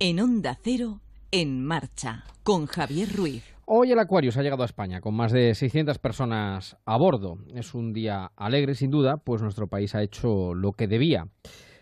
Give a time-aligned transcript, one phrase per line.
[0.00, 1.00] En Onda Cero,
[1.32, 3.42] en marcha, con Javier Ruiz.
[3.64, 7.38] Hoy el Aquarius ha llegado a España con más de 600 personas a bordo.
[7.52, 11.26] Es un día alegre, sin duda, pues nuestro país ha hecho lo que debía.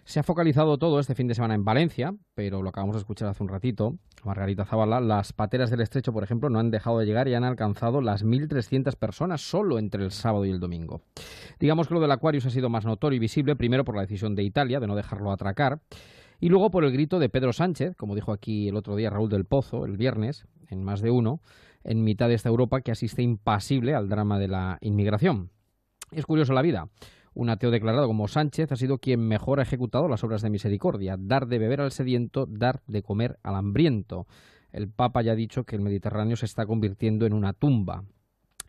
[0.06, 3.28] Se ha focalizado todo este fin de semana en Valencia, pero lo acabamos de escuchar
[3.28, 7.04] hace un ratito, Margarita Zavala, las pateras del estrecho, por ejemplo, no han dejado de
[7.04, 11.02] llegar y han alcanzado las 1.300 personas solo entre el sábado y el domingo.
[11.60, 14.34] Digamos que lo del Aquarius ha sido más notorio y visible, primero por la decisión
[14.34, 15.80] de Italia de no dejarlo atracar,
[16.40, 19.30] y luego por el grito de Pedro Sánchez, como dijo aquí el otro día Raúl
[19.30, 21.40] del Pozo, el viernes, en más de uno,
[21.84, 25.50] en mitad de esta Europa que asiste impasible al drama de la inmigración.
[26.10, 26.88] Es curioso la vida.
[27.34, 31.16] Un ateo declarado como Sánchez ha sido quien mejor ha ejecutado las obras de misericordia,
[31.18, 34.26] dar de beber al sediento, dar de comer al hambriento.
[34.72, 38.04] El Papa ya ha dicho que el Mediterráneo se está convirtiendo en una tumba.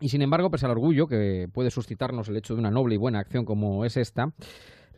[0.00, 2.98] Y sin embargo, pese al orgullo que puede suscitarnos el hecho de una noble y
[2.98, 4.32] buena acción como es esta,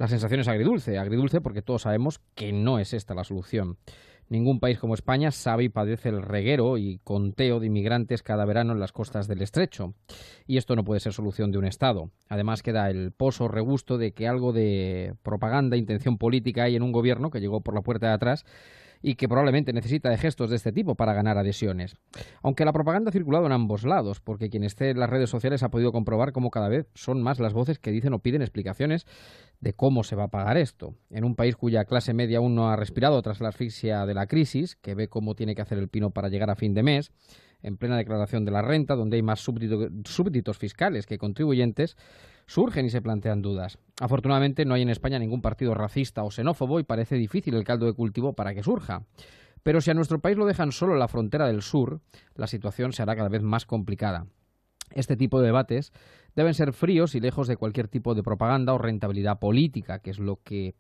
[0.01, 3.77] la sensación es agridulce, agridulce porque todos sabemos que no es esta la solución.
[4.31, 8.73] Ningún país como España sabe y padece el reguero y conteo de inmigrantes cada verano
[8.73, 9.93] en las costas del estrecho.
[10.47, 12.11] Y esto no puede ser solución de un Estado.
[12.31, 16.93] Además queda el pozo regusto de que algo de propaganda, intención política hay en un
[16.93, 18.47] gobierno que llegó por la puerta de atrás
[19.03, 21.97] y que probablemente necesita de gestos de este tipo para ganar adhesiones.
[22.43, 25.63] Aunque la propaganda ha circulado en ambos lados, porque quien esté en las redes sociales
[25.63, 29.07] ha podido comprobar cómo cada vez son más las voces que dicen o piden explicaciones
[29.61, 30.95] de cómo se va a pagar esto.
[31.11, 34.27] En un país cuya clase media aún no ha respirado tras la asfixia de la
[34.27, 37.13] crisis, que ve cómo tiene que hacer el pino para llegar a fin de mes,
[37.63, 41.97] en plena declaración de la renta, donde hay más súbditos fiscales que contribuyentes,
[42.47, 43.79] surgen y se plantean dudas.
[44.01, 47.87] Afortunadamente no hay en España ningún partido racista o xenófobo y parece difícil el caldo
[47.87, 49.05] de cultivo para que surja.
[49.63, 52.01] Pero si a nuestro país lo dejan solo en la frontera del sur,
[52.35, 54.27] la situación se hará cada vez más complicada.
[54.93, 55.93] Este tipo de debates
[56.35, 60.19] deben ser fríos y lejos de cualquier tipo de propaganda o rentabilidad política, que es
[60.19, 60.75] lo que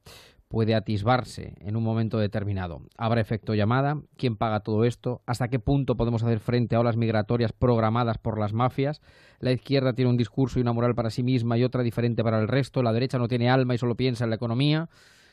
[0.50, 2.82] puede atisbarse en un momento determinado.
[2.98, 4.02] ¿Habrá efecto llamada?
[4.16, 5.22] ¿Quién paga todo esto?
[5.24, 9.00] ¿Hasta qué punto podemos hacer frente a olas migratorias programadas por las mafias?
[9.38, 12.40] La izquierda tiene un discurso y una moral para sí misma y otra diferente para
[12.40, 12.82] el resto.
[12.82, 14.88] La derecha no tiene alma y solo piensa en la economía.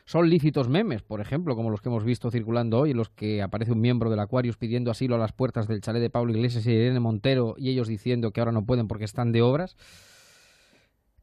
[0.06, 3.42] Son lícitos memes, por ejemplo, como los que hemos visto circulando hoy, en los que
[3.42, 6.68] aparece un miembro del Aquarius pidiendo asilo a las puertas del chalet de Pablo Iglesias
[6.68, 9.78] y Irene Montero y ellos diciendo que ahora no pueden porque están de obras.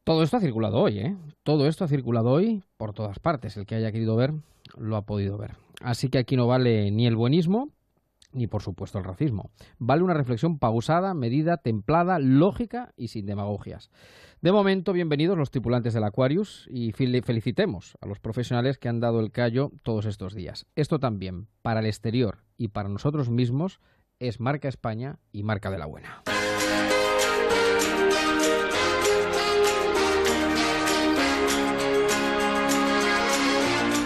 [0.05, 1.17] Todo esto ha circulado hoy, ¿eh?
[1.45, 3.57] Todo esto ha circulado hoy por todas partes.
[3.57, 4.35] El que haya querido ver
[4.77, 5.53] lo ha podido ver.
[5.81, 7.71] Así que aquí no vale ni el buenismo
[8.33, 9.51] ni por supuesto el racismo.
[9.79, 13.91] Vale una reflexión pausada, medida, templada, lógica y sin demagogias.
[14.43, 19.21] De momento, bienvenidos los tripulantes del Aquarius y felicitemos a los profesionales que han dado
[19.21, 20.67] el callo todos estos días.
[20.75, 23.81] Esto también, para el exterior y para nosotros mismos,
[24.19, 26.23] es marca España y marca de la buena.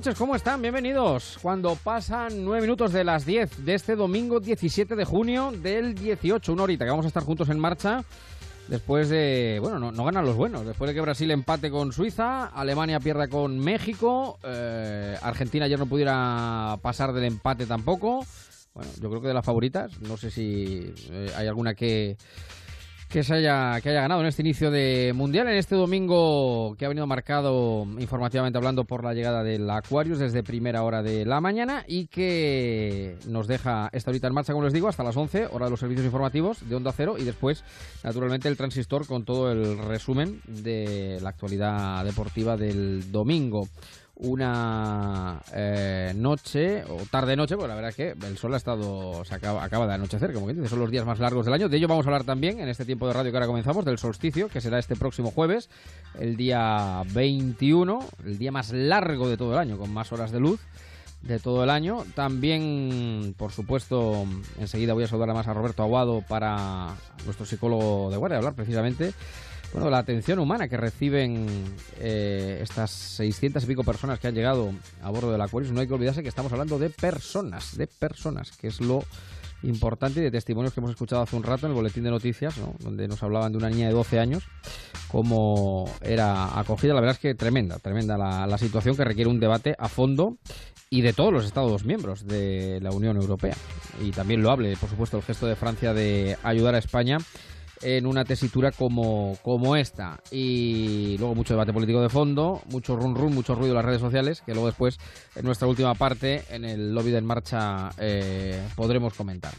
[0.00, 0.62] Noches, ¿cómo están?
[0.62, 1.38] Bienvenidos.
[1.42, 6.54] Cuando pasan nueve minutos de las 10 de este domingo 17 de junio del 18,
[6.54, 8.02] una horita que vamos a estar juntos en marcha.
[8.68, 10.64] Después de, bueno, no, ganan los buenos.
[10.64, 15.84] Después de que Brasil empate con Suiza, Alemania pierda con México, eh, Argentina ayer no
[15.84, 18.24] pudiera pasar del empate tampoco.
[18.72, 22.16] Bueno, yo creo que de las favoritas, no sé si eh, hay alguna que
[23.10, 26.84] que se haya, que haya ganado en este inicio de Mundial, en este domingo que
[26.84, 31.40] ha venido marcado informativamente hablando por la llegada del Aquarius desde primera hora de la
[31.40, 35.48] mañana y que nos deja esta horita en marcha, como les digo, hasta las 11,
[35.50, 37.64] hora de los servicios informativos de Onda Cero y después,
[38.04, 43.66] naturalmente, el transistor con todo el resumen de la actualidad deportiva del domingo
[44.22, 49.24] una eh, noche o tarde noche, pues la verdad es que el sol ha estado,
[49.24, 51.68] se acaba, acaba de anochecer, como que dice, son los días más largos del año.
[51.68, 53.98] De ello vamos a hablar también en este tiempo de radio que ahora comenzamos, del
[53.98, 55.70] solsticio, que será este próximo jueves,
[56.18, 60.40] el día 21, el día más largo de todo el año, con más horas de
[60.40, 60.60] luz
[61.22, 62.04] de todo el año.
[62.14, 64.26] También, por supuesto,
[64.58, 69.14] enseguida voy a saludar más a Roberto Aguado para nuestro psicólogo de guardia, hablar precisamente
[69.72, 71.46] bueno, la atención humana que reciben
[71.98, 74.72] eh, estas 600 y pico personas que han llegado
[75.02, 78.52] a bordo del Aquarius, no hay que olvidarse que estamos hablando de personas, de personas,
[78.56, 79.04] que es lo
[79.62, 82.54] importante y de testimonios que hemos escuchado hace un rato en el boletín de noticias,
[82.78, 84.44] donde nos hablaban de una niña de 12 años,
[85.08, 86.94] cómo era acogida.
[86.94, 90.38] La verdad es que tremenda, tremenda la situación que requiere un debate a fondo
[90.92, 93.54] y de todos los Estados miembros de la Unión Europea.
[94.02, 97.18] Y también lo hable, por supuesto, el gesto de Francia de ayudar a España
[97.82, 100.20] en una tesitura como, como esta.
[100.30, 104.00] Y luego mucho debate político de fondo, mucho run run, mucho ruido en las redes
[104.00, 104.98] sociales, que luego después
[105.34, 109.52] en nuestra última parte, en el lobby de En Marcha, eh, podremos comentar.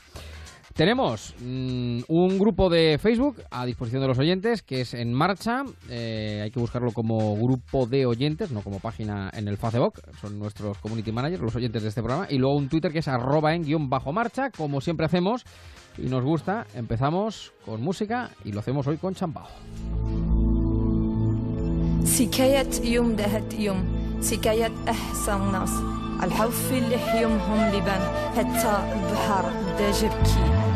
[0.73, 5.63] Tenemos mm, un grupo de Facebook a disposición de los oyentes que es En Marcha.
[5.89, 10.01] Eh, hay que buscarlo como grupo de oyentes, no como página en el Facebook.
[10.19, 12.27] Son nuestros community managers, los oyentes de este programa.
[12.29, 15.43] Y luego un Twitter que es arroba en guion bajo marcha, como siempre hacemos.
[15.97, 19.47] Y nos gusta, empezamos con música y lo hacemos hoy con champao.
[26.23, 28.01] الحوف اللي حيومهم لبان
[28.37, 30.70] حتى البحر بدا جبكي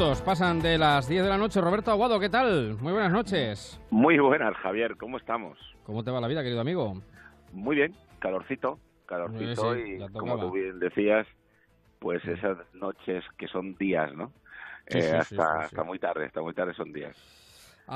[0.00, 1.60] pasan de las 10 de la noche.
[1.60, 2.78] Roberto Aguado, ¿qué tal?
[2.80, 3.78] Muy buenas noches.
[3.90, 4.96] Muy buenas, Javier.
[4.96, 5.58] ¿Cómo estamos?
[5.84, 6.94] ¿Cómo te va la vida, querido amigo?
[7.52, 11.26] Muy bien, calorcito, calorcito y como tú bien decías,
[11.98, 14.32] pues esas noches que son días, ¿no?
[14.86, 17.14] Eh, hasta, hasta muy tarde, hasta muy tarde son días.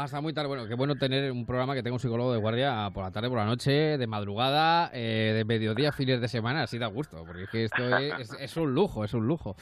[0.02, 0.48] Está muy tarde.
[0.48, 3.28] Bueno, qué bueno tener un programa que tenga un psicólogo de guardia por la tarde,
[3.28, 6.64] por la noche, de madrugada, eh, de mediodía, fines de semana.
[6.64, 9.54] Así da gusto, porque es que esto es, un lujo, es un lujo.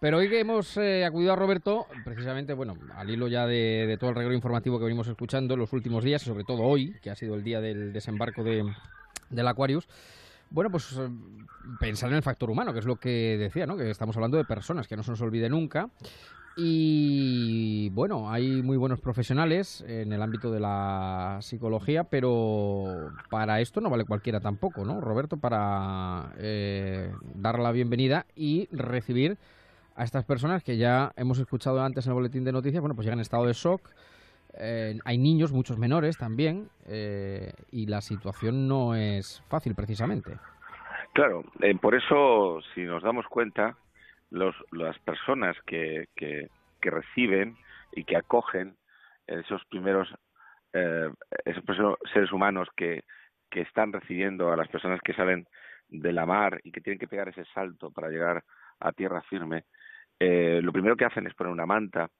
[0.00, 4.10] Pero hoy que hemos eh, acudido a Roberto, precisamente, bueno, al hilo ya de, todo
[4.10, 7.16] el regalo informativo que venimos escuchando los últimos días, y sobre todo hoy, que ha
[7.16, 8.64] sido el día del desembarco de,
[9.28, 9.88] del Aquarius,
[10.50, 11.08] bueno, pues eh,
[11.80, 13.76] pensar en el factor humano, que es lo que decía, ¿no?
[13.76, 15.90] Que estamos hablando de personas, que no se nos olvide nunca.
[16.56, 23.80] Y bueno, hay muy buenos profesionales en el ámbito de la psicología, pero para esto
[23.80, 25.00] no vale cualquiera tampoco, ¿no?
[25.00, 29.38] Roberto, para eh, dar la bienvenida y recibir
[29.98, 33.04] a estas personas que ya hemos escuchado antes en el boletín de noticias, bueno, pues
[33.04, 33.90] llegan en estado de shock.
[34.56, 40.38] Eh, hay niños, muchos menores también, eh, y la situación no es fácil precisamente.
[41.14, 43.76] Claro, eh, por eso, si nos damos cuenta,
[44.30, 46.48] los, las personas que, que,
[46.80, 47.56] reciben
[47.92, 48.76] y que acogen
[49.26, 50.08] esos primeros
[51.44, 51.64] esos
[52.12, 53.02] seres humanos que,
[53.50, 55.46] que están recibiendo a las personas que salen
[55.88, 58.44] de la mar y que tienen que pegar ese salto para llegar
[58.80, 59.64] a tierra firme,
[60.20, 62.10] eh, lo primero que hacen es poner una manta,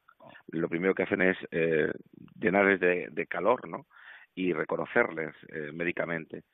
[0.49, 1.93] lo primero que hacen es eh,
[2.39, 3.87] llenarles de, calor, ¿no?
[4.35, 6.45] Y reconocerles eh, médicamente,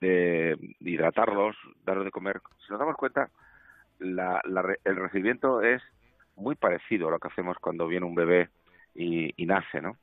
[0.00, 2.40] de hidratarlos, darles de comer.
[2.64, 3.30] Si nos damos cuenta,
[3.98, 4.40] la,
[4.84, 5.82] el recibimiento es
[6.36, 8.48] muy parecido a lo que hacemos cuando viene un bebé
[8.94, 9.96] y, nace, ¿no?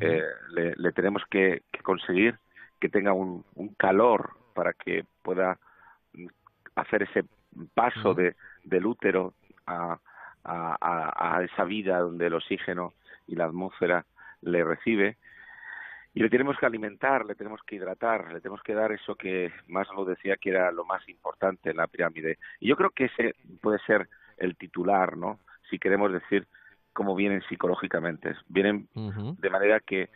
[0.00, 2.38] Eh, le, tenemos que, conseguir
[2.78, 3.44] que tenga un,
[3.78, 5.58] calor para que pueda
[6.74, 7.24] hacer ese
[7.74, 9.32] paso de, del útero
[9.66, 9.98] a,
[10.48, 12.94] a, esa vida donde el oxígeno
[13.26, 14.04] y la atmósfera
[14.42, 15.16] le recibe
[16.14, 19.52] y le tenemos que alimentar, le tenemos que hidratar, le tenemos que dar eso que
[19.68, 22.38] más lo decía que era lo más importante en la pirámide.
[22.60, 25.38] Y yo creo que ese puede ser el titular, ¿no?
[25.70, 26.46] Si queremos decir
[26.92, 28.34] cómo vienen psicológicamente.
[28.48, 30.10] Vienen de manera que,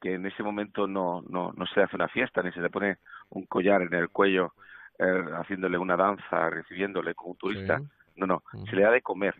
[0.00, 2.98] que en ese momento no, no, no se hace una fiesta, ni se le pone
[3.30, 4.52] un collar en el cuello
[4.98, 7.80] eh, haciéndole una danza, recibiéndole como un turista.
[8.16, 9.34] No, no, se le da de comer,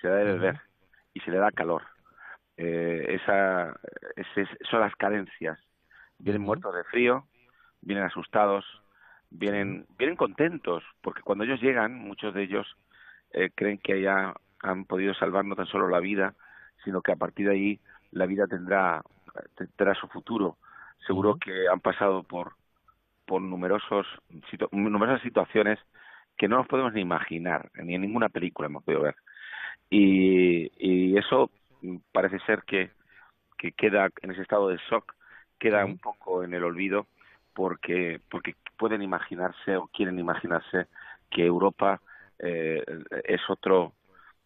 [0.00, 0.60] se da de beber
[1.14, 1.82] y se le da calor.
[2.56, 3.78] Eh, esa,
[4.70, 5.58] son las carencias.
[6.18, 7.26] Vienen muertos de frío,
[7.80, 8.64] vienen asustados,
[9.30, 12.66] vienen, vienen contentos, porque cuando ellos llegan, muchos de ellos
[13.32, 16.34] eh, creen que ya han podido salvar no tan solo la vida,
[16.84, 19.02] sino que a partir de ahí la vida tendrá,
[19.56, 20.56] tendrá su futuro.
[21.06, 22.54] Seguro que han pasado por,
[23.26, 24.06] por numerosos,
[24.72, 25.78] numerosas situaciones
[26.36, 29.16] que no nos podemos ni imaginar, ni en ninguna película hemos podido ver
[29.90, 31.50] y, y eso
[32.12, 32.90] parece ser que,
[33.58, 35.14] que queda en ese estado de shock,
[35.58, 37.06] queda un poco en el olvido
[37.54, 40.86] porque, porque pueden imaginarse o quieren imaginarse
[41.30, 42.00] que Europa
[42.38, 42.84] eh,
[43.24, 43.92] es otro,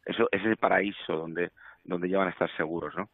[0.05, 1.51] eso es el paraíso donde,
[1.85, 3.09] donde ya van a estar seguros, ¿no?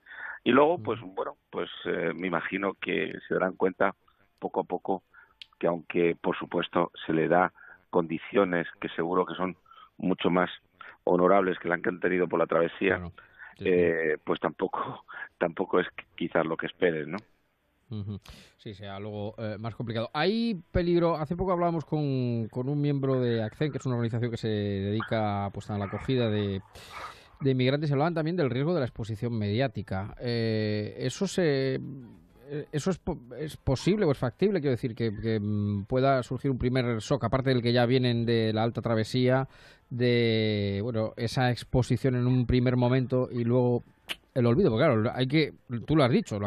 [0.45, 3.95] Y luego, pues bueno, pues eh, me imagino que se darán cuenta
[4.39, 5.03] poco a poco
[5.59, 7.53] que aunque por supuesto se le da
[7.91, 9.57] condiciones que seguro que son
[9.97, 10.51] mucho más
[11.07, 13.01] honorables que que han tenido por la travesía,
[13.59, 15.05] eh, pues tampoco
[15.39, 17.19] tampoco es quizás lo que esperen, ¿no?
[18.57, 20.11] Sí, sea algo eh, más complicado.
[20.13, 21.17] Hay peligro.
[21.17, 24.49] Hace poco hablábamos con, con un miembro de ACCEN, que es una organización que se
[24.49, 26.63] dedica pues, a la acogida de,
[27.41, 27.93] de inmigrantes.
[27.93, 30.17] Hablaban también del riesgo de la exposición mediática.
[30.21, 31.81] Eh, eso se
[32.73, 33.01] ¿Eso es,
[33.39, 34.61] es, posible o es factible?
[34.61, 35.11] Quiero decir, que,
[35.41, 39.49] mm, pueda surgir un primer shock, aparte del que ya vienen de la alta travesía,
[39.91, 43.83] de bueno esa exposición en un primer momento y luego
[44.35, 45.53] el olvido, porque claro, hay que,
[45.87, 46.39] tú lo has dicho,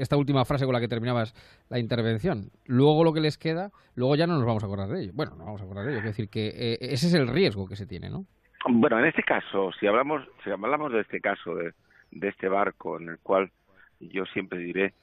[0.00, 1.32] esta última frase con la que terminabas
[1.68, 5.04] la intervención, luego lo que les queda, luego ya no nos vamos a acordar de
[5.04, 5.12] ello.
[5.14, 7.68] Bueno, no vamos a acordar de ello, quiero decir que eh, ese es el riesgo
[7.68, 8.24] que se tiene, ¿no?
[8.68, 11.72] Bueno, en este caso, si hablamos, si hablamos de este caso, de,
[12.10, 13.52] de este barco en el cual
[14.00, 14.94] yo siempre diré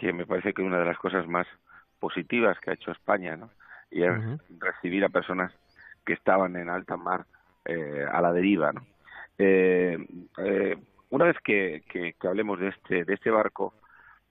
[0.00, 1.46] que me parece que una de las cosas más
[1.98, 3.50] positivas que ha hecho España, ¿no?
[3.90, 4.12] Y es
[4.58, 5.52] recibir a personas
[6.06, 7.26] que estaban en alta mar
[7.66, 8.80] eh, a la deriva, ¿no?
[9.36, 9.98] Eh,
[10.38, 10.76] eh,
[11.10, 13.74] una vez que, que, hablemos de este de este barco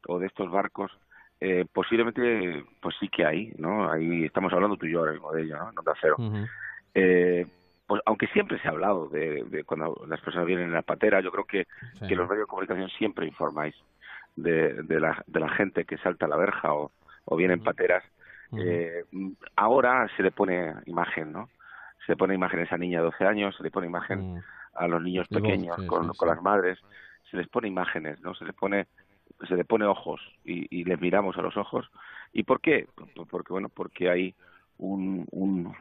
[0.07, 0.91] o de estos barcos,
[1.39, 3.91] eh, posiblemente pues sí que hay, ¿no?
[3.91, 5.71] Ahí estamos hablando tú y yo ahora mismo de ello, ¿no?
[5.73, 6.15] Nota cero.
[6.95, 7.45] eh,
[7.85, 11.21] pues aunque siempre se ha hablado de, de, cuando las personas vienen en la patera,
[11.21, 11.65] yo creo que,
[12.07, 13.75] que los medios de comunicación siempre informáis
[14.41, 16.91] de, de, la, de la gente que salta a la verja o,
[17.25, 18.03] o viene en pateras,
[18.57, 19.03] eh,
[19.55, 21.49] ahora se le pone imagen, ¿no?
[22.05, 24.41] Se le pone imagen a esa niña de 12 años, se le pone imagen
[24.73, 26.79] a los niños pequeños con, con las madres,
[27.29, 28.33] se les pone imágenes, ¿no?
[28.33, 28.87] Se les pone
[29.47, 31.89] se le pone ojos y, y les miramos a los ojos.
[32.33, 32.87] ¿Y por qué?
[33.29, 34.35] Porque, bueno, porque hay
[34.79, 35.73] un, un,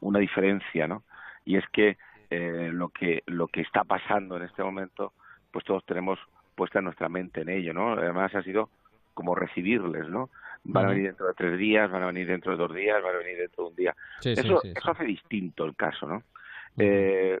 [0.00, 1.04] una diferencia, ¿no?
[1.44, 1.96] Y es que
[2.30, 5.14] eh, lo que lo que está pasando en este momento,
[5.50, 6.18] pues todos tenemos
[6.58, 7.92] puesta nuestra mente en ello, ¿no?
[7.92, 8.68] Además ha sido
[9.14, 10.28] como recibirles, ¿no?
[10.64, 13.14] Van a venir dentro de tres días, van a venir dentro de dos días, van
[13.14, 13.94] a venir dentro de un día.
[14.24, 16.22] eso, eso hace distinto el caso, ¿no?
[16.78, 17.38] eh,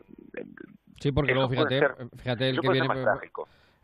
[1.00, 1.80] sí, porque luego fíjate,
[2.16, 2.86] fíjate el que viene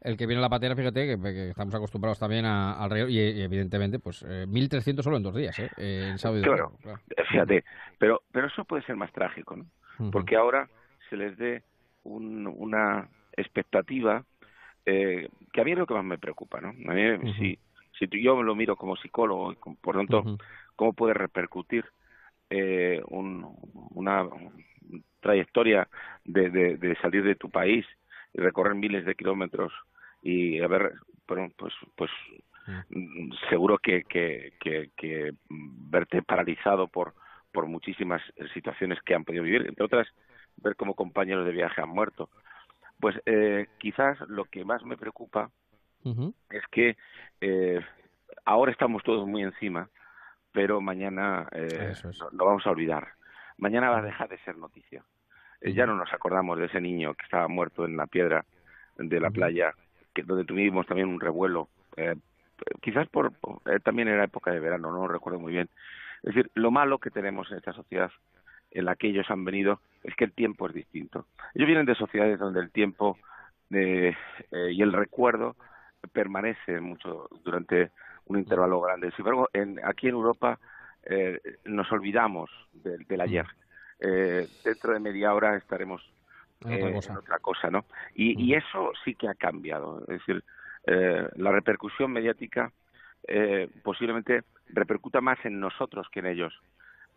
[0.02, 3.98] el que viene a la patera, fíjate que, estamos acostumbrados también al río y, evidentemente
[3.98, 5.70] pues eh, 1.300 solo en dos días, ¿eh?
[5.76, 7.00] en sábado claro, claro,
[7.30, 7.64] fíjate,
[7.98, 9.66] pero pero eso puede ser más trágico, ¿no?
[10.12, 10.68] Porque ahora
[11.08, 11.62] se les dé
[12.04, 14.24] un, una expectativa
[14.86, 16.68] eh, que a mí es lo que más me preocupa, ¿no?
[16.68, 17.58] A mí, si,
[17.98, 20.38] si yo lo miro como psicólogo, por lo tanto,
[20.76, 21.84] ¿cómo puede repercutir
[22.50, 23.46] eh, un,
[23.94, 24.28] una
[25.20, 25.88] trayectoria
[26.24, 27.86] de, de, de, salir de tu país
[28.32, 29.72] y recorrer miles de kilómetros
[30.22, 30.92] y haber,
[31.26, 32.10] bueno, pues, pues
[33.48, 37.14] seguro que, que, que, que verte paralizado por,
[37.52, 38.22] por muchísimas
[38.52, 40.08] situaciones que han podido vivir, entre otras,
[40.56, 42.28] ver cómo compañeros de viaje han muerto,
[43.04, 45.50] pues eh, quizás lo que más me preocupa
[46.48, 46.96] es que
[47.38, 47.78] eh,
[48.46, 49.90] ahora estamos todos muy encima,
[50.52, 51.92] pero mañana eh,
[52.32, 53.08] lo, vamos a olvidar.
[53.58, 55.04] Mañana va a dejar de ser noticia.
[55.60, 58.46] Eh, ya no nos acordamos de ese niño que estaba muerto en la piedra
[58.96, 59.74] de la playa,
[60.14, 61.68] que donde tuvimos también un revuelo.
[61.98, 62.16] Eh,
[62.80, 63.34] quizás por,
[63.66, 65.68] eh, también era época de verano, no lo recuerdo muy bien.
[66.22, 68.10] Es decir, lo malo que tenemos en esta sociedad
[68.74, 71.26] en la que ellos han venido es que el tiempo es distinto.
[71.54, 73.16] Ellos vienen de sociedades donde el tiempo
[73.70, 74.14] eh,
[74.50, 75.56] eh, y el recuerdo
[76.12, 77.90] permanece mucho durante
[78.26, 79.10] un intervalo grande.
[79.12, 80.58] Sin embargo, en, aquí en Europa
[81.04, 83.46] eh, nos olvidamos del, ayer.
[84.00, 86.02] Eh, dentro de media hora estaremos
[86.66, 87.84] en otra cosa, ¿no?
[88.14, 90.00] Y, y, eso sí que ha cambiado.
[90.02, 90.42] Es decir,
[90.86, 92.72] la repercusión mediática
[93.82, 96.54] posiblemente repercuta más en nosotros que en ellos,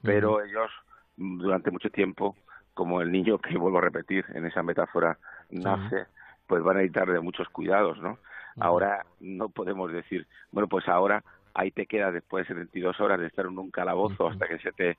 [0.02, 0.70] pero ellos
[1.18, 2.36] durante mucho tiempo,
[2.74, 5.18] como el niño que vuelvo a repetir en esa metáfora
[5.50, 6.06] nace,
[6.46, 8.20] pues van a necesitar de muchos cuidados, ¿no?
[8.60, 13.28] Ahora no podemos decir, bueno, pues ahora ahí te queda después de 72 horas de
[13.28, 14.98] estar en un calabozo hasta que se te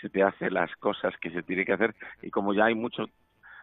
[0.00, 1.94] se te hace las cosas que se tiene que hacer.
[2.22, 3.06] Y como ya hay mucho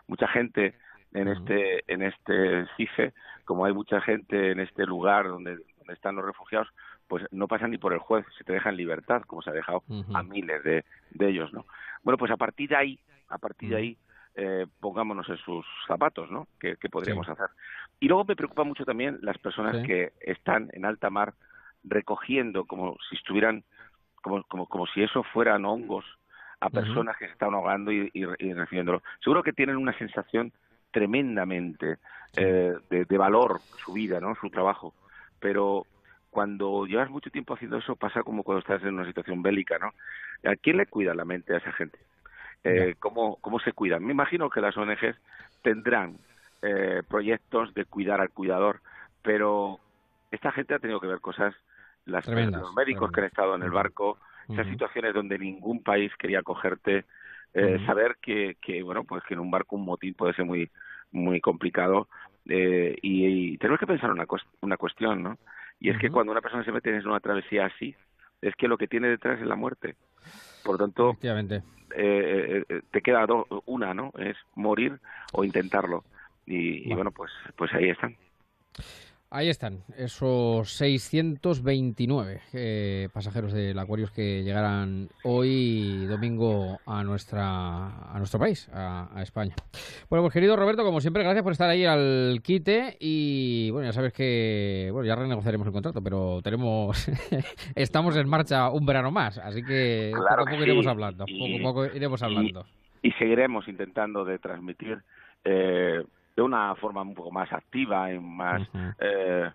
[0.07, 0.75] mucha gente
[1.13, 3.13] en este en este CIFE,
[3.45, 6.67] como hay mucha gente en este lugar donde, donde están los refugiados,
[7.07, 9.53] pues no pasan ni por el juez, se te deja en libertad, como se ha
[9.53, 9.83] dejado
[10.13, 11.65] a miles de, de ellos, ¿no?
[12.03, 12.99] Bueno, pues a partir de ahí,
[13.29, 13.97] a partir de ahí,
[14.35, 16.47] eh, pongámonos en sus zapatos, ¿no?
[16.59, 17.47] ¿Qué, podríamos hacer?
[17.99, 21.33] Y luego me preocupa mucho también las personas que están en alta mar
[21.83, 23.63] recogiendo como si estuvieran,
[24.21, 26.05] como, como, como si eso fueran hongos
[26.59, 29.01] a personas que se están ahogando y, y, recibiéndolo.
[29.23, 30.51] Seguro que tienen una sensación
[30.91, 31.97] tremendamente
[32.35, 34.35] eh, de, valor su vida, ¿no?
[34.35, 34.93] Su trabajo.
[35.39, 35.85] Pero
[36.37, 39.87] cuando llevas mucho tiempo haciendo eso pasa como cuando estás en una situación bélica, ¿no?
[40.47, 41.97] ¿A quién le cuida la mente a esa gente?
[42.63, 44.05] Eh, ¿cómo, ¿Cómo se cuidan?
[44.05, 45.15] Me imagino que las ONGs
[45.63, 46.19] tendrán
[46.61, 48.81] eh, proyectos de cuidar al cuidador,
[49.23, 49.79] pero
[50.29, 51.55] esta gente ha tenido que ver cosas,
[52.05, 56.43] las, los médicos que han estado en el barco, esas situaciones donde ningún país quería
[56.43, 57.05] cogerte,
[57.55, 60.69] eh, saber que, que, bueno, pues que en un barco un motín puede ser muy,
[61.11, 62.07] muy complicado
[62.47, 64.27] eh, y, tenemos que pensar una,
[64.61, 65.39] una cuestión, ¿no?
[65.79, 67.95] Y es que cuando una persona se mete en una travesía así,
[68.41, 69.95] es que lo que tiene detrás es la muerte.
[70.63, 71.23] Por lo tanto, eh,
[71.95, 73.25] eh, eh, te queda
[73.65, 74.11] una, ¿no?
[74.17, 74.99] Es morir
[75.33, 76.03] o intentarlo.
[76.45, 78.15] Y, y bueno, pues, pues ahí están.
[79.29, 88.17] Ahí están, esos 629 eh, pasajeros del Aquarius que llegarán hoy domingo a nuestra a
[88.19, 89.53] nuestro país, a, España.
[90.09, 93.91] Bueno, pues querido Roberto, como siempre, gracias por estar ahí al quite y bueno, ya
[93.91, 97.09] sabes que bueno, ya renegociaremos el contrato, pero tenemos
[97.75, 101.61] estamos en marcha un verano más, así que poco a poco iremos hablando, poco a
[101.63, 102.65] poco iremos hablando.
[103.01, 104.99] Y, seguiremos intentando de transmitir
[105.43, 106.01] eh,
[106.37, 108.61] de una forma un poco más activa y más
[108.99, 109.49] eh,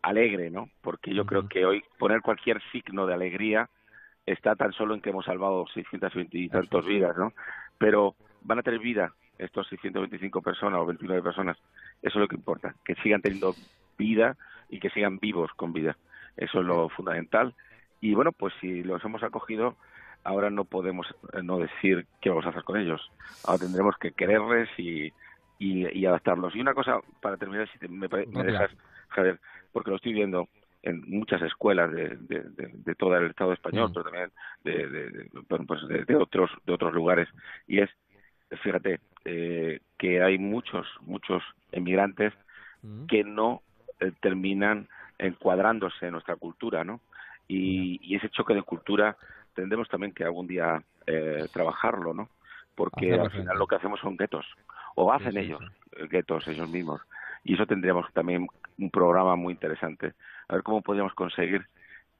[0.00, 0.70] alegre, ¿no?
[0.80, 3.68] Porque yo creo que hoy poner cualquier signo de alegría
[4.24, 7.34] está tan solo en que hemos salvado 620 y tantos vidas, ¿no?
[7.76, 11.58] Pero van a tener vida estos 625 personas o 29 personas.
[12.00, 13.54] Eso es lo que importa, que sigan teniendo
[13.98, 14.38] vida
[14.70, 15.98] y que sigan vivos con vida.
[16.38, 17.54] Eso es lo fundamental.
[18.00, 19.76] Y bueno, pues si los hemos acogido,
[20.24, 23.12] ahora no podemos eh, no decir qué vamos a hacer con ellos.
[23.44, 25.12] Ahora tendremos que quererles y,
[25.58, 26.54] y, adaptarlos.
[26.54, 28.70] Y una cosa, para terminar, si me, dejas,
[29.08, 29.40] Javier,
[29.72, 30.48] porque lo estoy viendo
[30.82, 33.92] en muchas escuelas de, de, todo el Estado español, mm.
[33.92, 34.30] pero también
[34.62, 35.30] de,
[35.66, 37.28] pues de, otros, de otros lugares,
[37.66, 37.90] y es,
[38.62, 42.32] fíjate, eh, que hay muchos, muchos emigrantes
[42.82, 43.06] mm.
[43.06, 43.62] que no
[43.98, 47.00] eh, terminan encuadrándose en nuestra cultura, ¿no?
[47.48, 49.16] Y, y, ese choque de cultura
[49.54, 52.28] tendremos también que algún día eh, trabajarlo, ¿no?
[52.76, 54.46] Porque al final lo que hacemos son guetos
[54.94, 55.60] o hacen ellos
[56.10, 57.00] guetos ellos mismos.
[57.42, 58.46] Y eso tendríamos también
[58.78, 60.12] un programa muy interesante.
[60.48, 61.66] A ver cómo podríamos conseguir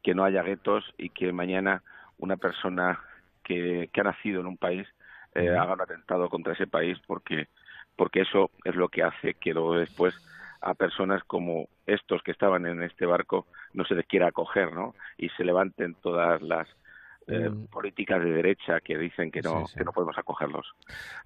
[0.03, 1.83] que no haya guetos y que mañana
[2.19, 3.01] una persona
[3.43, 4.87] que, que ha nacido en un país
[5.35, 7.49] eh, haga un atentado contra ese país porque
[7.97, 10.15] porque eso es lo que hace que luego después
[10.61, 14.95] a personas como estos que estaban en este barco no se les quiera acoger, ¿no?
[15.17, 16.69] Y se levanten todas las
[17.29, 20.67] eh, políticas de derecha que dicen que no, que no podemos acogerlos.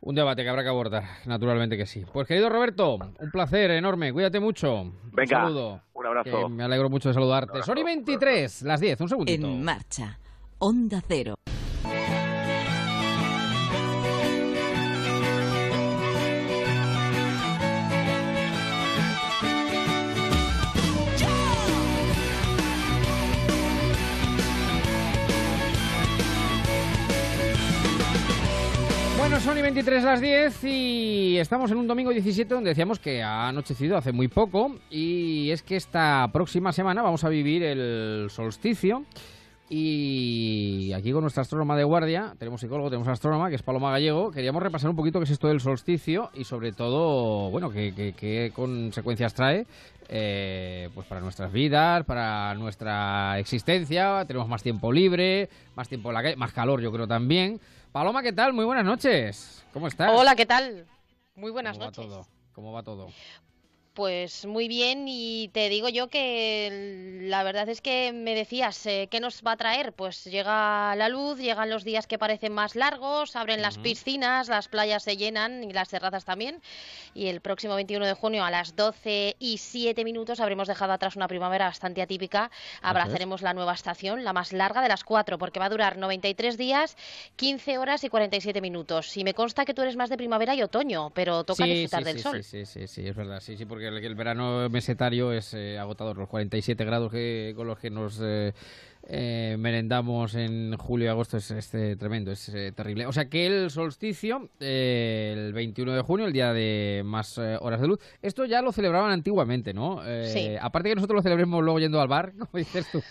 [0.01, 2.05] Un debate que habrá que abordar, naturalmente que sí.
[2.13, 4.93] Pues querido Roberto, un placer enorme, cuídate mucho.
[5.13, 5.81] Venga, un saludo.
[5.93, 6.49] Un abrazo.
[6.49, 7.63] me alegro mucho de saludarte.
[7.63, 9.47] Sony 23, las 10, un segundito.
[9.47, 10.19] En marcha,
[10.59, 11.35] Onda Cero.
[29.81, 34.13] 23 las 10 y estamos en un domingo 17 donde decíamos que ha anochecido hace
[34.13, 39.07] muy poco y es que esta próxima semana vamos a vivir el solsticio
[39.71, 44.31] y aquí con nuestra astrónoma de guardia, tenemos psicólogo, tenemos astrónoma, que es Paloma Gallego,
[44.31, 49.33] queríamos repasar un poquito qué es esto del solsticio y sobre todo, bueno, qué, consecuencias
[49.33, 49.67] trae
[50.11, 56.15] eh, pues para nuestras vidas, para nuestra existencia, tenemos más tiempo libre, más tiempo en
[56.17, 57.61] la calle, más calor yo creo también.
[57.93, 58.53] Paloma, ¿qué tal?
[58.53, 59.65] Muy buenas noches.
[59.73, 60.13] ¿Cómo estás?
[60.15, 60.87] Hola, ¿qué tal?
[61.35, 62.05] Muy buenas ¿Cómo noches.
[62.05, 62.27] Va todo?
[62.53, 63.09] ¿Cómo va todo?
[63.95, 69.09] Pues muy bien y te digo yo que la verdad es que me decías, eh,
[69.11, 69.93] ¿qué nos va a traer?
[69.93, 74.69] Pues llega la luz, llegan los días que parecen más largos, abren las piscinas, las
[74.69, 76.63] playas se llenan y las terrazas también.
[77.15, 81.17] Y el próximo 21 de junio a las 12 y 7 minutos habremos dejado atrás
[81.17, 82.53] una primavera bastante atípica.
[82.83, 86.57] Abrazaremos la nueva estación, la más larga de las cuatro, porque va a durar 93
[86.57, 86.97] días,
[87.35, 89.17] 15 horas y 47 minutos.
[89.17, 92.21] Y me consta que tú eres más de primavera y otoño, pero toca disfrutar del
[92.21, 92.45] sol.
[92.45, 96.17] Sí, sí, sí, es verdad, sí, sí, porque el, verano mesetario es eh, agotador.
[96.17, 98.53] Los 47 grados que, con los que nos eh,
[99.09, 103.07] eh, merendamos en julio y agosto es, este tremendo, es terrible.
[103.07, 107.89] O sea que el solsticio, el 21 de junio, el día de más horas de
[107.89, 110.03] luz, esto ya lo celebraban antiguamente, ¿no?
[110.25, 110.57] sí.
[110.61, 113.03] Aparte que nosotros lo celebremos luego yendo al bar, como dices tú,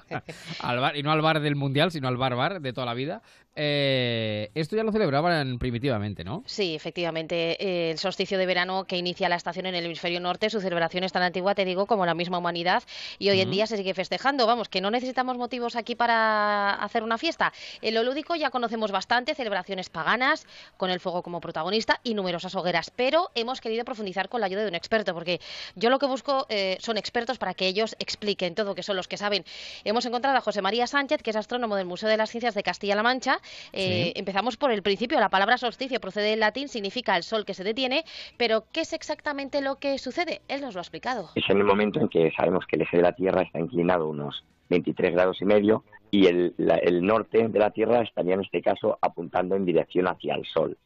[0.60, 2.94] al bar, y no al bar del mundial, sino al bar bar de toda la
[2.94, 3.22] vida.
[3.54, 6.42] Eh, esto ya lo celebraban primitivamente, ¿no?
[6.46, 7.56] Sí, efectivamente.
[7.62, 11.04] eh, el solsticio de verano que inicia la estación en el hemisferio norte, su celebración
[11.04, 12.82] es tan antigua, te digo, como la misma humanidad
[13.18, 14.46] y hoy en día se sigue festejando.
[14.46, 17.52] Vamos, que no necesitamos motivos aquí para hacer una fiesta.
[17.82, 22.54] En lo lúdico ya conocemos bastante celebraciones paganas, con el fuego como protagonista y numerosas
[22.54, 25.40] hogueras, pero hemos querido profundizar con la ayuda de un experto, porque
[25.74, 29.08] yo lo que busco eh, son expertos para que ellos expliquen todo, que son los
[29.08, 29.44] que saben.
[29.84, 32.62] Hemos encontrado a José María Sánchez, que es astrónomo del Museo de las Ciencias de
[32.62, 33.40] Castilla-La Mancha.
[33.72, 34.12] Eh, Sí.
[34.16, 35.18] Empezamos por el principio.
[35.20, 38.04] La palabra solsticio procede del latín, significa el sol que se detiene,
[38.36, 40.42] pero ¿qué es exactamente lo que sucede?
[40.48, 41.30] Él nos lo ha explicado.
[41.34, 44.08] es en el momento en que sabemos que el eje de la Tierra está inclinado
[44.08, 48.40] unos 23 grados y medio y el, la- el norte de la Tierra estaría en
[48.42, 50.76] este caso apuntando en dirección hacia el Sol.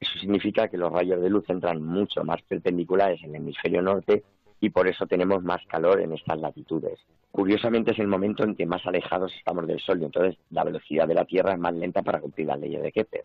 [0.00, 4.22] Eso significa que los rayos de luz entran mucho más perpendiculares en el hemisferio norte
[4.64, 6.98] y por eso tenemos más calor en estas latitudes.
[7.30, 11.06] Curiosamente es el momento en que más alejados estamos del Sol y entonces la velocidad
[11.06, 13.24] de la Tierra es más lenta para cumplir las leyes de Kepler.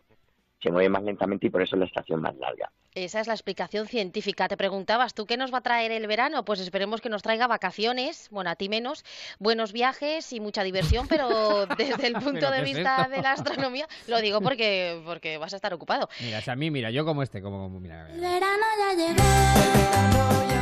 [0.62, 2.70] Se mueve más lentamente y por eso es la estación más larga.
[2.94, 4.46] Esa es la explicación científica.
[4.48, 6.44] Te preguntabas, ¿tú qué nos va a traer el verano?
[6.44, 9.04] Pues esperemos que nos traiga vacaciones, bueno, a ti menos,
[9.38, 13.32] buenos viajes y mucha diversión, pero desde el punto ¿Pero de es vista de la
[13.32, 16.10] astronomía, lo digo porque, porque vas a estar ocupado.
[16.20, 18.28] Mira, o sea, a mí, mira, yo como este, como, como- mira, mira.
[18.30, 20.59] verano ya El verano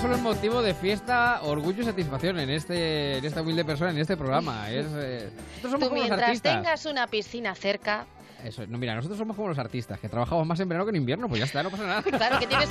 [0.00, 3.98] solo es motivo de fiesta, orgullo y satisfacción en este, en esta humilde persona, en
[3.98, 4.70] este programa.
[4.70, 5.30] Es, eh,
[5.62, 8.06] somos Tú los mientras tengas una piscina cerca,
[8.44, 10.96] Eso, no, mira, nosotros somos como los artistas, que trabajamos más en verano que en
[10.96, 12.02] invierno, pues ya está, no pasa nada.
[12.18, 12.68] claro que tienes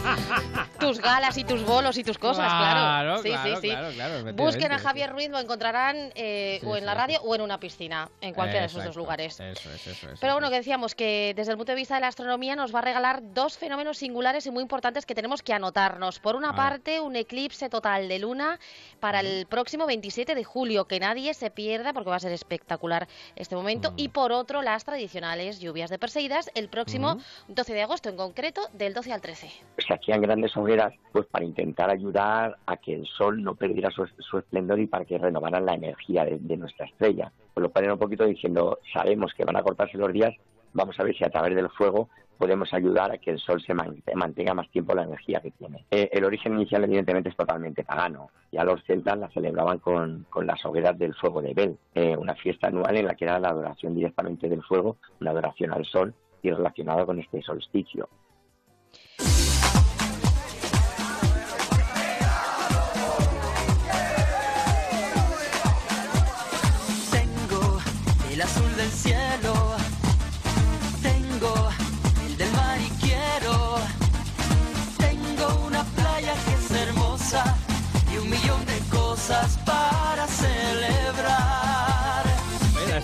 [0.80, 3.22] tus galas y tus bolos y tus cosas, claro.
[3.22, 3.70] Sí, claro, sí, sí.
[3.70, 7.22] claro, claro, Busquen a Javier Ruiz, lo encontrarán eh, Sí, o en sí, la radio
[7.22, 9.40] o en una piscina, en cualquiera de esos dos lugares.
[9.40, 10.20] Eso es, eso es.
[10.20, 12.74] Pero eso bueno, que decíamos que desde el punto de vista de la astronomía nos
[12.74, 16.20] va a regalar dos fenómenos singulares y muy importantes que tenemos que anotarnos.
[16.20, 18.60] Por una parte, un eclipse total de luna
[19.00, 23.08] para el próximo 27 de julio, que nadie se pierda porque va a ser espectacular
[23.36, 23.94] este momento.
[23.98, 27.18] Y por otro, las tradicionales lluvias de Perseidas el próximo
[27.48, 29.48] 12 de agosto, en concreto del 12 al 13.
[29.78, 34.06] se hacían grandes hogueras pues para intentar ayudar a que el sol no perdiera su,
[34.20, 37.32] su esplendor y para que renovaran la energía de, de nuestra estrella.
[37.54, 40.34] Pues lo ponen un poquito diciendo, sabemos que van a cortarse los días,
[40.74, 43.74] vamos a ver si a través del fuego podemos ayudar a que el sol se
[43.74, 45.86] man- mantenga más tiempo la energía que tiene.
[45.92, 48.30] Eh, el origen inicial evidentemente es totalmente pagano.
[48.52, 50.64] Ya los celtas la celebraban con, con las
[50.98, 54.48] del fuego de Bel, eh, una fiesta anual en la que era la adoración directamente
[54.48, 58.08] del fuego, una adoración al sol y relacionada con este solsticio.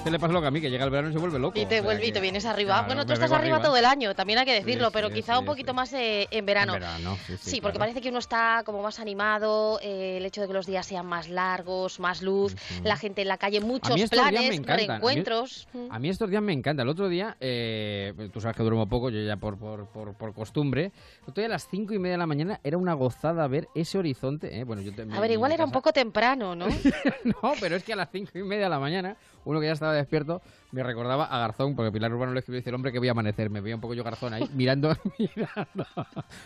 [0.04, 1.58] Este le pasa lo que a mí, que llega el verano y se vuelve loco.
[1.58, 2.74] Y o te sea vuelve y que- te vienes arriba.
[2.74, 5.14] Claro, bueno, tú estás arriba, todo el año, también hay que decirlo, Sí, pero sí,
[5.16, 6.74] quizá sí, un poquito más eh, en verano.
[6.74, 7.80] En verano, sí, porque claro.
[7.80, 11.06] parece que uno está como más animado, eh, el hecho de que los días sean
[11.06, 14.74] más largos, más luz, la gente en la calle, muchos planes, encantan.
[14.74, 15.68] A mí- reencuentros.
[15.74, 15.88] Mm.
[15.90, 16.84] A mí estos días me encanta.
[16.84, 20.34] El otro día, eh, tú sabes que duermo poco, yo ya por, por, por, por
[20.34, 20.92] costumbre.
[21.24, 23.70] El otro día a las cinco y media de la mañana era una gozada ver
[23.74, 24.60] ese horizonte.
[24.60, 26.66] eh, Bueno, yo te- A ver, igual era un poco temprano, ¿no?
[27.24, 29.74] No, pero es que a las cinco y media de la mañana, uno que ya
[29.74, 32.92] estaba despierto, me recordaba a Garzón, porque Pilar Urbano le escribió y dice, el hombre
[32.92, 35.86] que voy a amanecer, me veía un poco yo Garzón ahí, mirando, mirando,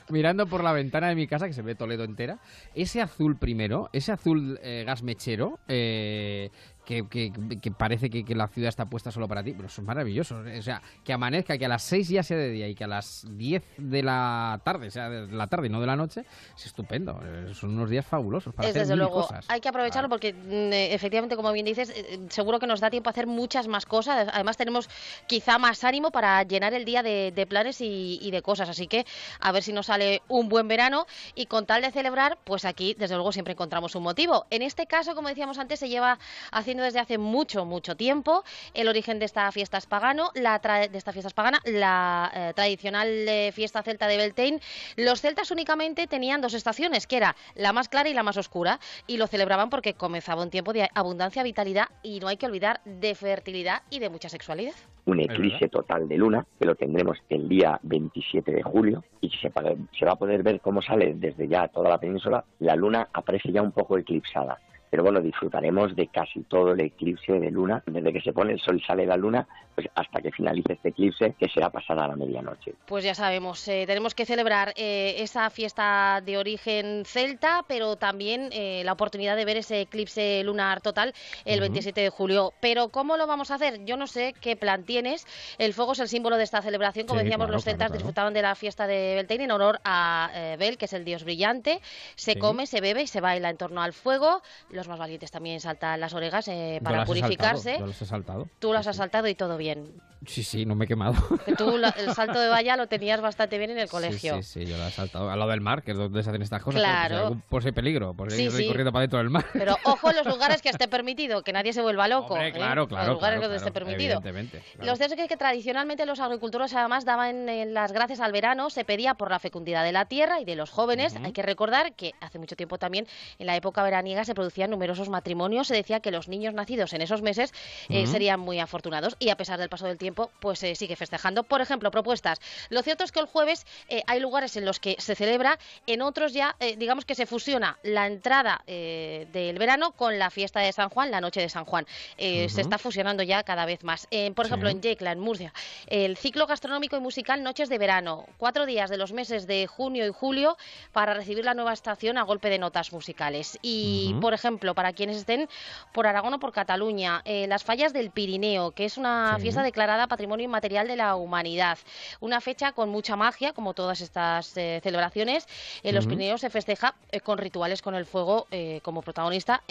[0.09, 2.39] mirando por la ventana de mi casa, que se ve Toledo entera.
[2.73, 6.49] Ese azul primero, ese azul eh, gas mechero, eh,
[6.87, 9.81] que, que- que parece que, que la ciudad está puesta solo para ti, pero eso
[9.81, 10.37] es maravilloso.
[10.57, 12.87] O sea, que amanezca, que a las 6 ya sea de día y que a
[12.87, 16.23] las 10 de la tarde, sea de la tarde y no de la noche,
[16.55, 17.19] es estupendo.
[17.23, 19.45] Eh, Son unos días fabulosos para Es hacer desde mil luego, cosas.
[19.49, 20.37] hay que aprovecharlo porque mm,
[20.73, 23.85] eh, efectivamente, como bien dices, eh, seguro que nos da tiempo a hacer muchas más
[23.85, 24.29] cosas.
[24.31, 24.89] Además, tenemos
[25.27, 28.69] quizá más ánimo para llenar el día de, de planes y, y de cosas.
[28.69, 29.05] Así que
[29.41, 32.95] a ver si nos sale un buen verano y con tal de celebrar, pues aquí
[32.97, 34.45] desde luego siempre encontramos un motivo.
[34.51, 36.17] En este caso, como decíamos antes, se lleva
[36.51, 38.43] haciendo desde hace mucho, mucho tiempo.
[38.73, 42.31] El origen de esta fiesta es pagano, la tra- de esta fiesta es pagana, la
[42.33, 44.59] eh, tradicional eh, fiesta celta de Beltane.
[44.95, 48.79] Los celtas únicamente tenían dos estaciones, que era la más clara y la más oscura,
[49.07, 52.81] y lo celebraban porque comenzaba un tiempo de abundancia, vitalidad y no hay que olvidar
[52.85, 54.73] de fertilidad y de mucha sexualidad.
[55.05, 59.51] un eclipse total de luna, que lo tendremos el día 27 de julio, y se,
[59.97, 62.43] se va a poder ver cómo sale desde ya toda la península.
[62.59, 64.59] La luna aparece ya un poco eclipsada.
[64.89, 68.59] Pero bueno, disfrutaremos de casi todo el eclipse de luna, desde que se pone el
[68.59, 72.07] sol y sale la luna, pues hasta que finalice este eclipse, que será pasada a
[72.07, 72.73] la medianoche.
[72.87, 78.49] Pues ya sabemos, eh, tenemos que celebrar eh, esa fiesta de origen celta, pero también
[78.51, 81.13] eh, la oportunidad de ver ese eclipse lunar total
[81.45, 82.53] el 27 de julio.
[82.59, 83.85] Pero ¿cómo lo vamos a hacer?
[83.85, 85.25] Yo no sé qué plan tienes.
[85.59, 87.05] El fuego es el símbolo de esta celebración.
[87.07, 87.97] Como Sí, decíamos, claro, los claro, celtas claro.
[87.99, 91.23] disfrutaban de la fiesta de Beltane en honor a eh, Bel, que es el dios
[91.23, 91.79] brillante.
[92.15, 92.39] Se Sí.
[92.39, 94.41] come, se bebe y se baila en torno al fuego.
[94.77, 97.77] Los más valientes también saltan las oregas eh, para las he saltado, purificarse.
[97.79, 98.47] yo las he saltado.
[98.59, 99.91] Tú las has saltado y todo bien.
[100.25, 101.13] Sí, sí, no me he quemado.
[101.45, 104.35] Que tú la- el salto de valla lo tenías bastante bien en el colegio.
[104.37, 105.29] Sí, sí, sí, yo la he saltado.
[105.29, 106.81] Al lado del mar, que es donde se hacen estas cosas.
[106.81, 107.07] Claro.
[107.07, 108.67] Por si algún posible peligro, por si Sí, sí.
[108.67, 109.45] corriendo para dentro del mar.
[109.53, 112.33] Pero ojo en los lugares que esté permitido, que nadie se vuelva loco.
[112.33, 112.51] Hombre, ¿eh?
[112.51, 113.05] claro, claro.
[113.07, 114.13] Los lugares claro, donde esté claro, permitido.
[114.17, 114.61] Evidentemente.
[114.73, 114.85] claro.
[114.91, 118.83] Los cierto es que tradicionalmente los agricultores además daban eh, las gracias al verano, se
[118.85, 121.15] pedía por la fecundidad de la tierra y de los jóvenes.
[121.23, 123.07] Hay que recordar que hace mucho tiempo también,
[123.39, 125.67] en la época veraniega, se producían numerosos matrimonios.
[125.67, 127.53] Se decía que los niños nacidos en esos meses
[127.89, 131.43] eh, serían muy afortunados y a pesar del paso del tiempo, pues se sigue festejando.
[131.43, 132.39] Por ejemplo, propuestas.
[132.69, 136.01] Lo cierto es que el jueves eh, hay lugares en los que se celebra, en
[136.01, 140.59] otros ya, eh, digamos que se fusiona la entrada eh, del verano con la fiesta
[140.59, 141.85] de San Juan, la noche de San Juan.
[142.17, 144.07] Eh, Se está fusionando ya cada vez más.
[144.11, 145.53] Eh, por ejemplo, en Yecla, en Murcia,
[145.87, 150.05] el ciclo gastronómico y musical Noches de Verano, cuatro días de los meses de junio
[150.07, 150.57] y julio
[150.91, 153.57] para recibir la nueva estación a golpe de notas musicales.
[153.61, 155.47] Y, por ejemplo, para quienes estén
[155.93, 159.43] por Aragón o por Cataluña, eh, las fallas del Pirineo, que es una Sí.
[159.43, 161.77] fiesta declarada Patrimonio Inmaterial de la Humanidad.
[162.19, 165.47] Una fecha con mucha magia, como todas estas eh, celebraciones.
[165.83, 166.07] En los.
[166.07, 168.47] Pirineos se festeja eh, con rituales con el fuego
[168.81, 169.61] como protagonista.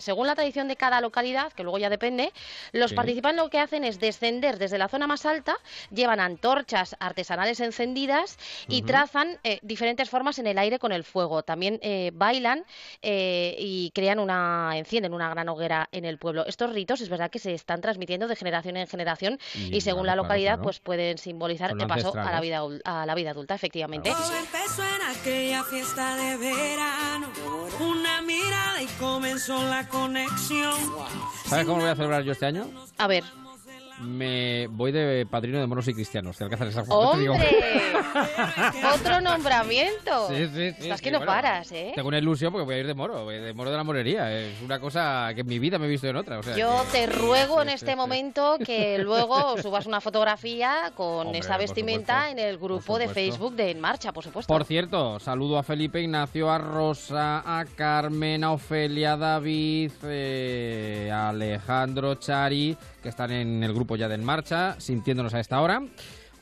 [0.00, 2.32] Según la tradición de cada localidad, que luego ya depende,
[2.72, 2.96] los Sí.
[2.96, 5.56] participantes lo que hacen es descender desde la zona más alta,
[5.90, 11.42] llevan antorchas artesanales encendidas y trazan diferentes formas en el aire con el fuego.
[11.42, 11.80] También
[12.14, 12.64] bailan
[13.02, 14.35] y crean una,
[14.74, 16.46] encienden una gran hoguera en el pueblo.
[16.46, 20.06] Estos ritos es verdad que se están transmitiendo de generación en generación y, Y, según
[20.06, 23.54] la localidad pues pueden simbolizar Son el paso a la vida a la vida adulta,
[23.54, 24.10] efectivamente.
[24.10, 27.28] Todo empezó en aquella fiesta de verano.
[27.80, 30.74] Una mirada y comenzó la conexión.
[31.46, 32.70] ¿Sabes cómo voy a celebrar yo este año?
[32.98, 33.24] A ver,
[34.00, 36.38] Me voy de padrino de moros y cristianos.
[36.38, 36.98] de Alcázar de San Juan.
[37.28, 37.28] ¡hombre!
[38.94, 40.28] Otro nombramiento.
[40.28, 41.92] Sí, sí, sí, Estás que no bueno, paras, ¿eh?
[41.94, 44.32] Tengo una ilusión porque voy a ir de moro, voy de moro de la morería.
[44.38, 46.38] Es una cosa que en mi vida me he visto en otra.
[46.38, 51.26] o sea Yo que- te ruego en este momento que luego subas una fotografía con
[51.28, 53.06] Hombre, esa vestimenta en el grupo de.
[53.06, 54.52] Facebook de En Marcha, por supuesto.
[54.52, 61.08] Por cierto, saludo a Felipe Ignacio, a Rosa, a Carmen, a Ofelia, a David, eh,
[61.12, 65.60] a Alejandro, Chari, que están en el grupo ya de En Marcha, sintiéndonos a esta
[65.60, 65.82] hora.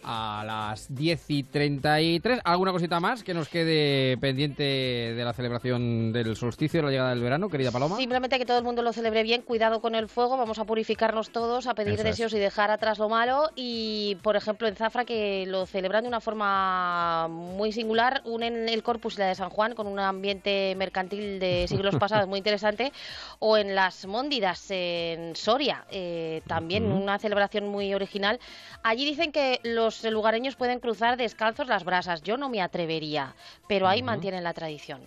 [0.06, 2.40] A las 10 y 33.
[2.44, 7.10] ¿Alguna cosita más que nos quede pendiente de la celebración del solsticio, de la llegada
[7.10, 7.96] del verano, querida Paloma?
[7.96, 11.30] Simplemente que todo el mundo lo celebre bien, cuidado con el fuego, vamos a purificarnos
[11.30, 12.06] todos, a pedir Eso es.
[12.08, 13.50] deseos y dejar atrás lo malo.
[13.56, 18.82] Y, por ejemplo, en Zafra, que lo celebran de una forma muy singular, unen el
[18.82, 22.92] Corpus y la de San Juan con un ambiente mercantil de siglos pasados muy interesante.
[23.38, 28.38] O en las Móndidas, en Soria, eh, también una celebración muy original.
[28.82, 32.22] Allí dicen que los lugareños pueden cruzar descalzos las brasas.
[32.22, 33.35] Yo no me atrevería,
[33.68, 35.00] pero ahí mantienen la tradición.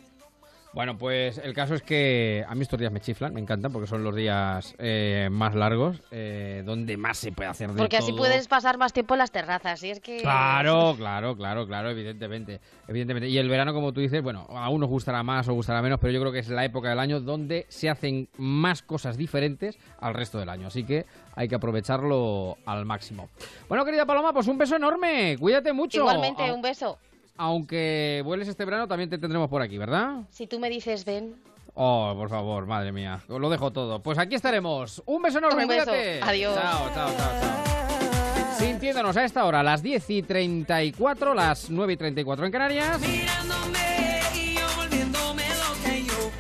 [0.78, 3.88] Bueno, pues el caso es que a mí estos días me chiflan, me encantan porque
[3.88, 8.12] son los días eh, más largos, eh, donde más se puede hacer de Porque así
[8.12, 8.18] todo.
[8.20, 9.82] puedes pasar más tiempo en las terrazas.
[9.82, 10.18] Y es que.
[10.18, 13.28] Claro, claro, claro, claro, evidentemente, evidentemente.
[13.28, 16.14] Y el verano, como tú dices, bueno, a unos gustará más o gustará menos, pero
[16.14, 20.14] yo creo que es la época del año donde se hacen más cosas diferentes al
[20.14, 20.68] resto del año.
[20.68, 23.30] Así que hay que aprovecharlo al máximo.
[23.68, 25.38] Bueno, querida Paloma, pues un beso enorme.
[25.40, 25.98] Cuídate mucho.
[25.98, 27.00] Igualmente, un beso.
[27.38, 30.22] Aunque vueles este verano, también te tendremos por aquí, ¿verdad?
[30.30, 31.36] Si tú me dices ven.
[31.76, 33.22] Oh, por favor, madre mía.
[33.28, 34.02] Os lo dejo todo.
[34.02, 35.04] Pues aquí estaremos.
[35.06, 35.86] Un beso enorme, Un beso.
[35.86, 36.22] cuídate.
[36.24, 36.56] Adiós.
[36.56, 38.56] Chao, chao, chao, chao.
[38.58, 43.00] Sintiéndonos a esta hora, las 10 y 34, las 9 y 34 en Canarias.
[43.00, 46.32] Mirándome y yo volviéndome loca y yo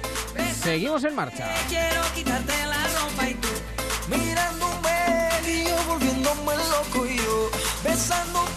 [0.54, 1.48] Seguimos en marcha.
[1.70, 3.48] quiero quitarte la ropa y tú
[4.10, 7.50] mirándome y yo volviéndome loco y yo
[7.84, 8.57] besándote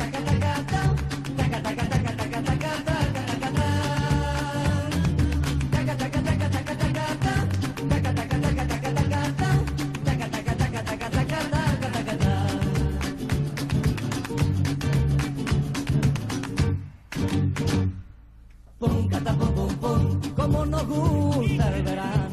[18.81, 22.29] Pum, cata, pum, pum, pum, como nos gusta el verano.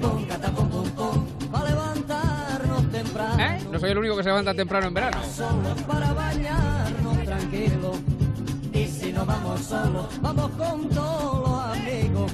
[0.00, 3.40] Pum, cata, pum, pum, pum, para levantarnos temprano.
[3.44, 3.60] ¿Eh?
[3.70, 5.18] No soy el único que se levanta temprano en verano.
[5.22, 7.92] Solo para bañarnos tranquilo.
[8.72, 12.32] Y si no vamos solos, vamos con todos los amigos.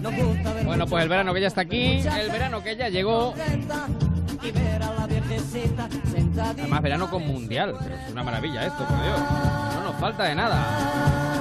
[0.00, 2.88] Nos gusta ver bueno, pues el verano que ya está aquí, el verano que ya
[2.88, 3.34] llegó.
[6.38, 7.76] Además, verano con mundial.
[7.82, 9.20] Pero es una maravilla esto, por Dios.
[9.74, 11.31] No nos falta de nada.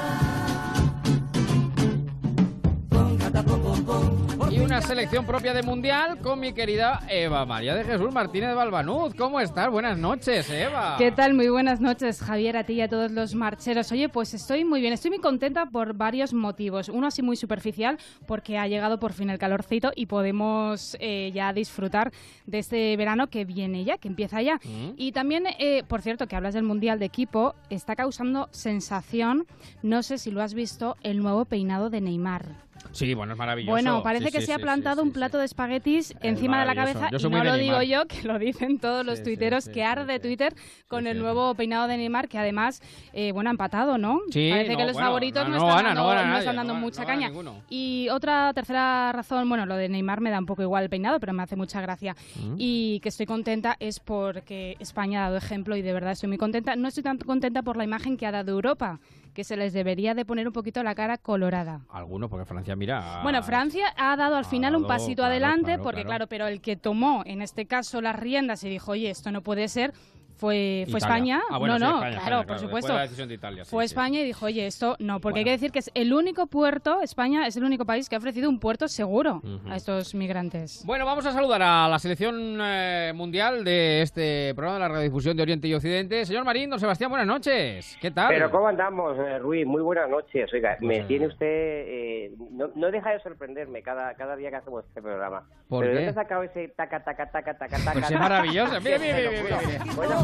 [4.61, 9.15] Una selección propia de mundial con mi querida Eva María de Jesús Martínez Balbanud.
[9.15, 9.71] ¿Cómo estás?
[9.71, 10.95] Buenas noches, Eva.
[10.97, 11.33] ¿Qué tal?
[11.33, 13.91] Muy buenas noches, Javier, a ti y a todos los marcheros.
[13.91, 16.89] Oye, pues estoy muy bien, estoy muy contenta por varios motivos.
[16.89, 17.97] Uno así muy superficial,
[18.27, 22.11] porque ha llegado por fin el calorcito y podemos eh, ya disfrutar
[22.45, 24.57] de este verano que viene ya, que empieza ya.
[24.57, 24.93] Mm.
[24.95, 29.47] Y también, eh, por cierto, que hablas del Mundial de equipo, está causando sensación,
[29.81, 32.70] no sé si lo has visto, el nuevo peinado de Neymar.
[32.91, 33.71] Sí, bueno, es maravilloso.
[33.71, 36.65] Bueno, parece Sí, que sí, se ha plantado sí, un plato de espaguetis encima de
[36.65, 39.69] la cabeza Yo y soy no lo digo yo, que lo dicen todos los tuiteros
[39.69, 40.19] que arde.
[40.19, 40.53] Twitter
[40.87, 42.81] con el nuevo peinado de Neymar, que además,
[43.13, 44.19] eh, bueno, ha empatado, ¿no?
[44.29, 47.31] Sí, Parece no, que los bueno, favoritos no, están gana, dando, nadie, están mucha caña.
[47.69, 51.19] Y otra tercera razón, bueno, lo de Neymar me da un poco igual el peinado,
[51.19, 52.15] pero me hace mucha gracia.
[52.35, 52.55] Mm.
[52.57, 56.37] Y que estoy contenta es porque España ha dado ejemplo y de verdad estoy muy
[56.37, 56.75] contenta.
[56.75, 58.99] No estoy tan contenta por la imagen que ha dado Europa,
[59.33, 61.81] que se les debería de poner un poquito la cara colorada.
[61.89, 63.21] Algunos, porque Francia, mira.
[63.23, 66.09] Bueno, Francia ha dado al ha final un pasito claro, adelante, claro, porque claro.
[66.09, 66.27] claro.
[66.27, 69.67] pero el que tomó en este caso las riendas y dijo, oye, esto no puede
[69.67, 69.93] ser,
[70.41, 70.97] fue, fue.
[70.97, 71.39] España.
[71.51, 72.87] Ah, bueno, no, sí, no, España, claro, España, por claro, supuesto.
[72.87, 73.93] después de la decisión de Italia, sí, fue sí.
[73.93, 77.01] España y dijo, oye, esto no, porque hay que decir que es el único puerto,
[77.01, 80.83] España es el único país que ha ofrecido un puerto seguro a estos migrantes.
[80.85, 85.37] Bueno, vamos a saludar a la selección eh, mundial de este programa de la radiodifusión
[85.37, 86.25] de Oriente y Occidente.
[86.25, 87.97] Señor Marín, don Sebastián, buenas noches.
[88.01, 88.29] ¿Qué tal?
[88.29, 89.67] Pero ¿cómo andamos, eh, Ruiz?
[89.67, 90.51] Muy buenas noches.
[90.53, 91.45] Oiga, Pues, me tiene usted...
[91.45, 95.43] eh, no, no deja de sorprenderme cada, cada día que hacemos este programa.
[95.69, 95.99] ¿Por Pero qué?
[95.99, 97.91] ¿de dónde ha sacado ese taca, taca, taca, taca, taca?
[97.93, 98.81] Pues es maravilloso.
[98.81, 99.79] Mire, mire, mire,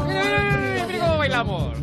[0.08, 1.78] mire, mire cómo bailamos.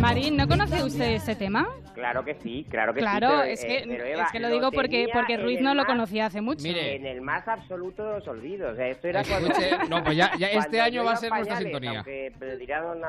[0.00, 1.68] Marín, ¿no conoce usted este tema?
[1.94, 3.34] claro que sí, claro que Claro, sí.
[3.36, 5.86] pero, es eh, es que lo digo porque, tenía porque en Ruiz no lo más-
[5.86, 6.62] conocía hace mucho.
[6.62, 6.96] Mire.
[6.96, 8.72] En el más absoluto de los olvidos.
[8.72, 9.48] O sea, esto era cuando...
[9.50, 11.98] Escuche, no, pues ya, ya este año va a ser nuestra pañales, sintonía.
[11.98, 13.02] Aunque pero dirá don-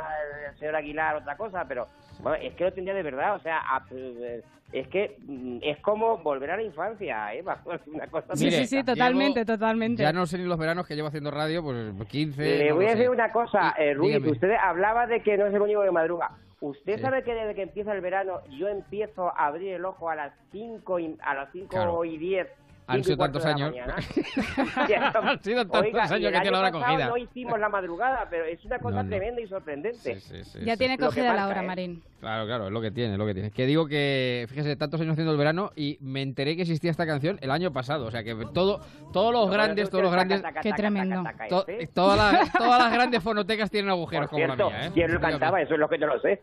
[0.59, 1.87] señor Aguilar otra cosa, pero
[2.19, 3.35] bueno, es que lo tendría de verdad.
[3.35, 4.41] O sea, a- eh,
[4.73, 7.61] es que mm, es como volver a la infancia, Eva.
[7.87, 10.03] Una cosa Sí, sí, sí, llevo- totalmente, totalmente.
[10.03, 12.41] Ya no sé ni los veranos que llevo haciendo radio, pues 15.
[12.57, 12.95] Le no voy a sé.
[12.95, 14.31] decir una cosa, eh, Ruiz, dígame.
[14.31, 16.31] usted hablaba de que no es el único que madruga.
[16.61, 17.01] ¿Usted Sí.
[17.01, 20.31] sabe que desde que empieza el verano yo empiezo a abrir el ojo a las
[20.51, 22.05] 5 y, a las 5 Claro.
[22.05, 22.47] y 10?
[22.91, 23.73] Han sido tantos años.
[25.21, 27.07] Han sido tantos Oiga, años el que tiene la hora cogida.
[27.07, 29.09] no hicimos la madrugada, pero es una cosa No, no.
[29.09, 30.15] tremenda y sorprendente.
[30.19, 30.79] Sí, sí, sí, ya sí.
[30.79, 31.67] tiene cogida la hora, ¿eh?
[31.67, 32.03] Marín.
[32.19, 33.51] Claro, claro, es lo que tiene, es lo que tiene.
[33.51, 37.05] Que digo que, fíjese, tantos años haciendo el verano y me enteré que existía esta
[37.07, 38.05] canción el año pasado.
[38.05, 38.79] O sea, que todo,
[39.11, 41.23] todos los grandes, todos los grandes, Qué tremendo.
[41.49, 44.91] todas, las, todas las grandes fonotecas tienen agujeros como la cierto, mía, ¿eh?
[44.93, 45.61] ¿quién lo cantaba?
[45.61, 46.41] Eso es lo que yo lo sé.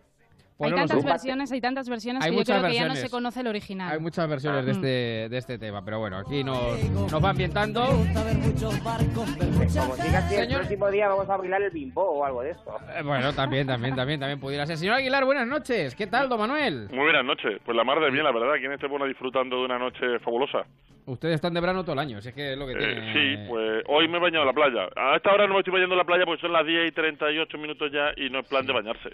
[0.61, 3.11] Hay tantas versiones, hay tantas versiones Hay que yo muchas creo que ya no versiones.
[3.11, 3.92] se conoce el original.
[3.92, 4.75] Hay muchas versiones de Mm.
[4.77, 7.87] este, de este tema, pero bueno, aquí nos, nos va ambientando.
[7.87, 8.05] Como
[9.97, 12.77] siga así, el Señor- próximo día vamos a bailar el bimbo o algo de eso.
[12.97, 14.77] Eh, Bueno, también, también, también, también pudiera ser.
[14.79, 15.94] Señor Aguilar, buenas noches.
[15.94, 16.88] ¿Qué tal, don Manuel?
[16.90, 17.61] Muy buenas noches.
[17.64, 18.55] Pues la mar de bien, la verdad.
[18.59, 20.64] ¿Quién esté bueno disfrutando de una noche fabulosa?
[21.07, 23.12] Ustedes están de verano todo el año, si es que es lo que Eh, tiene.
[23.14, 24.88] sí, pues hoy me he bañado en la playa.
[24.97, 26.92] A esta hora no me estoy bañando en la playa porque son las 10 y
[26.92, 29.11] 38 minutos ya y no es plan de bañarse.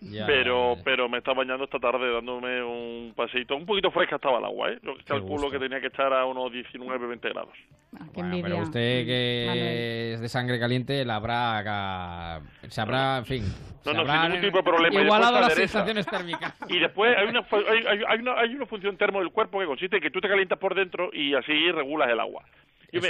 [0.00, 3.56] Ya, pero pero me está bañando esta tarde dándome un paseito.
[3.56, 4.78] Un poquito fresca estaba el agua, ¿eh?
[4.82, 5.50] Yo calculo gusto.
[5.52, 7.54] que tenía que estar a unos 19, 20 grados.
[7.94, 8.42] Ah, qué Bueno, envidia.
[8.44, 9.66] pero usted que Manuel.
[10.14, 13.42] es de sangre caliente, la habrá, se habrá, en fin,
[13.84, 14.94] No, no, sin habrán ningún tipo de problema.
[15.00, 16.54] Y igualado después las sensaciones térmicas.
[16.68, 19.96] Y después hay una, hay- hay una, hay una función termo del cuerpo que consiste
[19.96, 22.42] en que tú te calientas por dentro y así regulas el agua.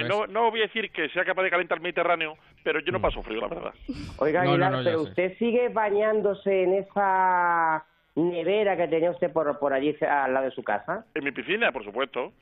[0.09, 2.99] No, no voy a decir que sea capaz de calentar el Mediterráneo, pero yo no
[2.99, 3.03] Mm.
[3.03, 3.75] paso frío, la verdad.
[4.19, 5.09] Oiga, No, Aguilar, no, pero sé.
[5.11, 10.53] usted sigue bañándose en esa nevera que tenía usted por, por allí al lado de
[10.53, 11.05] su casa.
[11.15, 12.33] En mi piscina, por supuesto.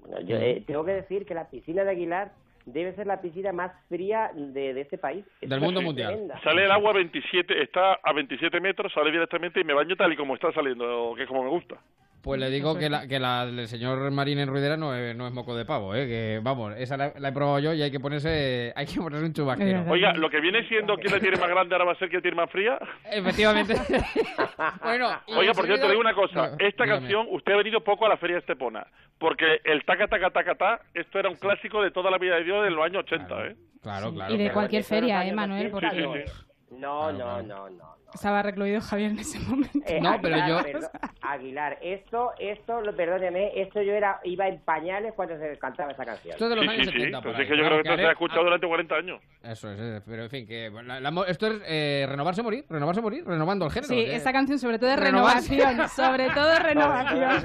[0.00, 2.32] Bueno, yo eh, tengo que decir que la piscina de Aguilar
[2.66, 5.24] debe ser la piscina más fría de, de este país.
[5.40, 6.08] Es Del mundo mundial.
[6.12, 6.40] tremenda.
[6.42, 10.12] Sale el agua a 27, está a 27 metros, sale directamente y me baño tal
[10.12, 11.76] y como está saliendo, que es como me gusta.
[12.24, 15.26] Pues le digo que la, que la del señor Marín en Ruidera no es, no
[15.26, 16.06] es moco de pavo, ¿eh?
[16.06, 19.26] que vamos, esa la, la he probado yo y hay que ponerse hay que ponerse
[19.26, 19.84] un chubasquero.
[19.90, 22.22] Oiga, lo que viene siendo quién la tiene más grande ahora va a ser quién
[22.22, 22.78] tiene más fría.
[23.12, 23.74] Efectivamente.
[24.82, 26.48] bueno, Oiga, por cierto, digo una cosa.
[26.48, 27.00] No, Esta dígame.
[27.00, 28.86] canción, usted ha venido poco a la Feria Estepona,
[29.18, 32.44] porque el taca taca taca ta, esto era un clásico de toda la vida de
[32.44, 33.56] Dios de los años 80, ¿eh?
[33.82, 34.32] Claro, claro.
[34.32, 34.54] y de claro.
[34.54, 35.66] cualquier feria, ¿eh, Manuel?
[35.66, 36.42] 80, Porque sí, sí.
[36.78, 37.94] No, no, no, no.
[38.14, 39.80] Estaba recluido Javier en ese momento.
[39.86, 40.88] Eh, No, pero Aguilar, yo-
[41.22, 46.04] Aguilar, esto, esto, lo- perdóneme, esto yo era, iba en pañales cuando se cantaba esa
[46.04, 46.30] canción.
[46.34, 46.98] Esto es de los Sí, años sí, sí.
[46.98, 47.20] 70.
[47.20, 47.48] Pero por sí ahí.
[47.48, 49.20] que yo creo que esto se ha escuchado durante 40 años.
[49.42, 52.44] Eso es, es, pero en fin, que la- la mo- esto es eh, renovarse o
[52.44, 53.88] morir, renovarse o morir, renovando el género.
[53.92, 57.44] Sí, esta canción sobre todo es renovación, sobre todo renovación.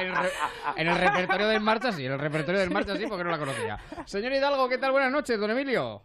[0.00, 0.30] en, el re-
[0.76, 3.38] en el repertorio del marcha sí, en el repertorio del marcha sí, porque no la
[3.38, 3.78] conocía.
[4.06, 4.92] Señor Hidalgo, ¿qué tal?
[4.92, 6.02] Buenas noches, don Emilio.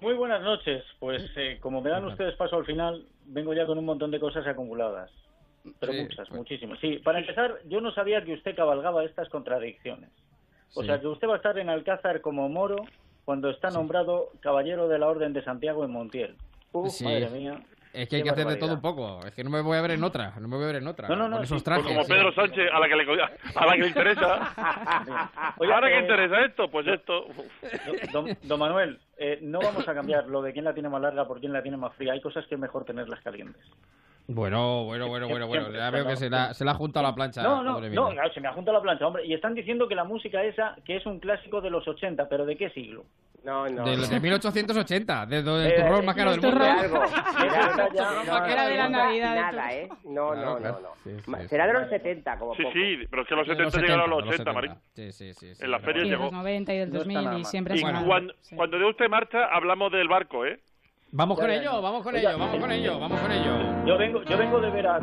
[0.00, 0.84] Muy buenas noches.
[0.98, 4.20] Pues eh, como me dan ustedes paso al final, vengo ya con un montón de
[4.20, 5.10] cosas acumuladas.
[5.80, 6.78] Pero Sí, muchas, muchísimas.
[6.80, 10.10] Sí, para empezar, yo no sabía que usted cabalgaba estas contradicciones.
[10.74, 10.86] O Sí.
[10.86, 12.76] sea, que usted va a estar en Alcázar como moro
[13.24, 16.36] cuando está nombrado caballero de la Orden de Santiago en Montiel.
[16.72, 17.60] Uf, madre mía.
[17.92, 19.24] Es que hay que hacer de todo un poco.
[19.26, 20.34] Es que no me voy a ver en otra.
[20.40, 21.08] No me voy a ver en otra.
[21.08, 21.84] No, no, no, Con esos trajes.
[21.84, 22.12] Pues como sí.
[22.12, 23.22] Pedro Sánchez, a la que le,
[23.54, 25.54] a la que le interesa.
[25.58, 27.26] Oye, Ahora que eh, interesa esto, pues esto.
[28.12, 31.26] Don, don Manuel, eh, no vamos a cambiar lo de quién la tiene más larga
[31.26, 32.12] por quién la tiene más fría.
[32.12, 33.62] Hay cosas que es mejor tenerlas calientes.
[34.30, 35.62] Bueno, bueno, bueno, bueno, bueno.
[35.64, 37.42] Siempre, Ya veo que se la, se la ha juntado la plancha.
[37.42, 39.24] No, no, no, claro, se me ha juntado la plancha, hombre.
[39.24, 42.44] Y están diciendo que la música esa, que es un clásico de los 80, pero
[42.44, 43.06] ¿de qué siglo?
[43.42, 43.84] No, no.
[43.84, 46.62] De, de 1880, de, de, Eh, del turrón más caro del mundo.
[46.62, 47.02] Algo.
[48.46, 49.88] Era de la no, Navidad de Nada, ¿eh?
[50.04, 50.78] No, no, no.
[51.04, 51.48] Sí, sí, sí.
[51.48, 52.72] Será de los 70, como Sí, poco.
[52.74, 54.52] sí, pero es que los De 70 llegaron a los 80, 70.
[54.52, 54.72] Marín.
[54.94, 55.54] Sí, sí, sí.
[55.54, 56.24] sí, En las pero ferias Sí, de llegó.
[56.24, 58.56] los 90 y del No está 2000 nada y siempre Y cuando, Sí.
[58.56, 60.60] cuando dé usted marcha, hablamos del barco, ¿eh?
[61.10, 63.86] Vamos con ello, vamos con ello, vamos con ello, vamos con ello.
[63.86, 65.00] Yo vengo, yo vengo de ver a.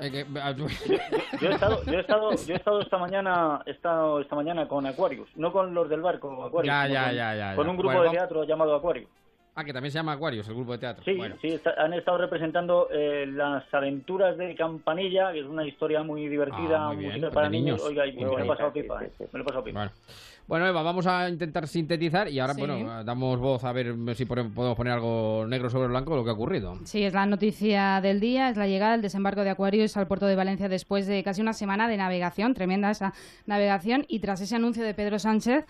[0.00, 0.24] Eh, que-
[0.56, 0.68] tú-
[1.40, 4.68] Yo he estado, yo he estado, yo he estado esta mañana, he estado esta mañana
[4.68, 7.76] con Aquarius, no con los del barco Aquarius, Ya, ya, con, ya, ya, con un
[7.76, 9.08] grupo Bueno, de teatro llamado Aquarius.
[9.56, 11.02] Ah, que también se llama Aquarius, el grupo de teatro.
[11.04, 11.34] Sí, Bueno.
[11.42, 16.28] sí, está- han estado representando eh, las aventuras de Campanilla, que es una historia muy
[16.28, 17.78] divertida, Ah, muy bien, musical para niños.
[17.78, 17.82] niños.
[17.82, 19.78] Oiga, y me lo he pasado pipa, eh, me lo he pasado pipa.
[19.80, 19.92] Bueno.
[20.48, 22.60] Bueno, Eva, vamos a intentar sintetizar y ahora, Sí.
[22.60, 26.30] bueno, damos voz a ver si podemos poner algo negro sobre blanco de lo que
[26.30, 26.78] ha ocurrido.
[26.84, 30.26] Sí, es la noticia del día, es la llegada del desembarco de Aquarius al puerto
[30.26, 33.12] de Valencia después de casi una semana de navegación, tremenda esa
[33.44, 35.66] navegación, y tras ese anuncio de Pedro Sánchez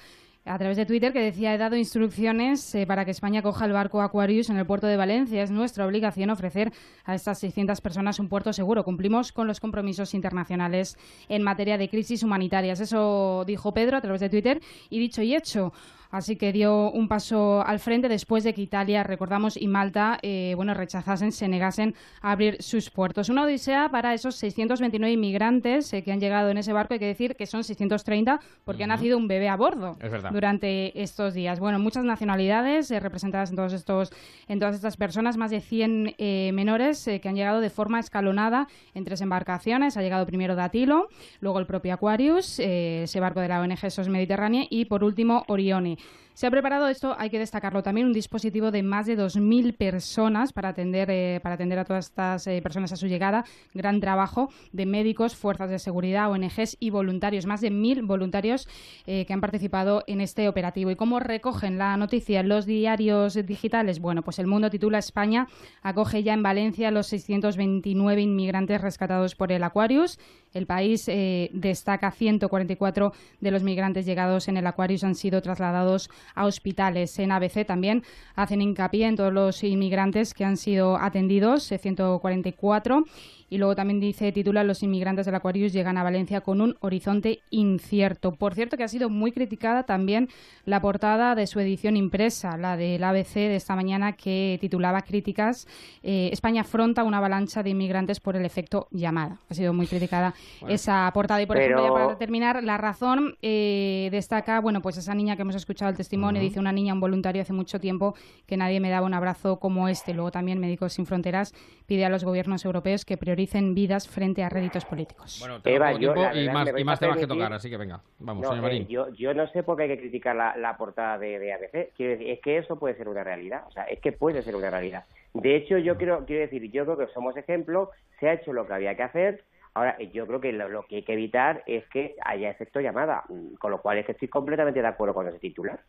[0.49, 3.73] a través de Twitter que decía he dado instrucciones eh, para que España coja el
[3.73, 5.43] barco Aquarius en el puerto de Valencia.
[5.43, 6.73] Es nuestra obligación ofrecer
[7.05, 8.85] a estas 600 personas un puerto seguro.
[8.85, 10.97] Cumplimos con los compromisos internacionales
[11.29, 12.81] en materia de crisis humanitarias.
[12.81, 15.73] Eso dijo Pedro a través de Twitter y dicho y hecho.
[16.11, 20.55] Así que dio un paso al frente después de que Italia, recordamos, y Malta, eh,
[20.57, 23.29] bueno, rechazasen, se negasen a abrir sus puertos.
[23.29, 26.95] Una odisea para esos 629 inmigrantes eh, que han llegado en ese barco.
[26.95, 29.97] Hay que decir que son 630 porque ha nacido un bebé a bordo
[30.33, 31.61] durante estos días.
[31.61, 34.11] Bueno, muchas nacionalidades eh, representadas en todos estos,
[34.49, 38.01] en todas estas personas, más de 100 eh, menores eh, que han llegado de forma
[38.01, 39.97] escalonada en tres embarcaciones.
[39.97, 41.09] Ha llegado primero Datilo,
[41.41, 45.45] luego el propio Aquarius, eh, ese barco de la ONG SOS Mediterránea y por último
[45.49, 45.98] Orione.
[46.39, 50.53] Se ha preparado esto, hay que destacarlo también, un dispositivo de más de 2.000 personas
[50.53, 53.45] para atender, eh, para atender a todas estas eh, personas a su llegada.
[53.75, 57.45] Gran trabajo de médicos, fuerzas de seguridad, ONGs y voluntarios.
[57.45, 58.69] Más de 1.000 voluntarios
[59.05, 60.93] eh, que han participado en este operativo.
[60.93, 63.99] ¿Y cómo recogen la noticia los diarios digitales?
[63.99, 65.49] Bueno, pues El Mundo titula España
[65.83, 70.21] acoge ya en Valencia los 629 inmigrantes rescatados por el Aquarius.
[70.55, 76.11] El país eh, destaca 144 de los migrantes llegados en el Aquarius han sido trasladados
[76.35, 77.19] a hospitales.
[77.19, 78.03] En ABC también
[78.35, 83.05] hacen hincapié en todos los inmigrantes que han sido atendidos, eh, 144.
[83.51, 87.41] Y luego también dice, titula, los inmigrantes del Aquarius llegan a Valencia con un horizonte
[87.51, 88.33] incierto.
[88.33, 90.29] Por cierto que ha sido muy criticada también
[90.67, 95.67] la portada de su edición impresa, la del ABC de esta mañana que titulaba críticas,
[96.03, 99.39] eh, España afronta una avalancha de inmigrantes por el efecto llamada.
[99.49, 100.75] Ha sido muy criticada Bueno.
[100.75, 101.41] esa portada.
[101.43, 105.37] Y por Pero- ejemplo, ya para terminar, la razón eh, destaca, bueno, pues esa niña
[105.37, 108.15] que hemos escuchado el testimonio, dice una niña, un voluntario hace mucho tiempo
[108.47, 110.15] que nadie me daba un abrazo como este.
[110.15, 111.55] Luego también Médicos Sin Fronteras
[111.87, 115.37] pide a los gobiernos europeos que prioricen vidas frente a réditos políticos.
[115.41, 118.49] Bueno, Eva, yo, y más, y más temas que tocar, así que venga, vamos, No,
[118.51, 118.89] señor eh, Marín.
[118.89, 121.93] yo, yo no sé por qué hay que criticar la, la portada de, de ABC.
[121.97, 123.63] Quiero decir, es que eso puede ser una realidad.
[123.69, 125.05] O sea, es que puede ser una realidad.
[125.35, 128.67] De hecho, yo quiero, quiero decir, yo creo que somos ejemplo, se ha hecho lo
[128.67, 129.45] que había que hacer.
[129.75, 133.25] Ahora, yo creo que lo, lo que hay que evitar es que haya efecto llamada,
[133.59, 135.81] con lo cual es que estoy completamente de acuerdo con ese titular.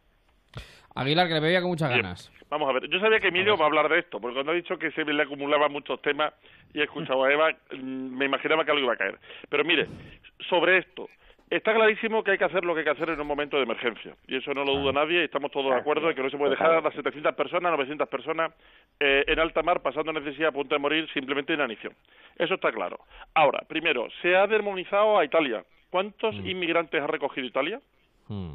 [0.95, 2.32] Aguilar, que le veía con muchas ganas.
[2.49, 4.55] Vamos a ver, yo sabía que Emilio va a hablar de esto, porque cuando ha
[4.55, 6.34] dicho que se le acumulaban muchos temas
[6.73, 9.19] y he escuchado a Eva, mm, me imaginaba que algo iba a caer.
[9.49, 9.88] Pero mire,
[10.49, 11.07] sobre esto,
[11.49, 13.63] está clarísimo que hay que hacer lo que hay que hacer en un momento de
[13.63, 14.15] emergencia.
[14.27, 16.37] Y eso no lo duda nadie y estamos todos de acuerdo en que no se
[16.37, 18.51] puede dejar a las 700 personas, 900 personas
[18.99, 21.93] eh, en alta mar pasando necesidad a punto de morir simplemente en inanición.
[22.37, 22.99] Eso está claro.
[23.33, 25.63] Ahora, primero, se ha demonizado a Italia.
[25.89, 27.81] ¿Cuántos inmigrantes ha recogido Italia?
[28.27, 28.53] Mm.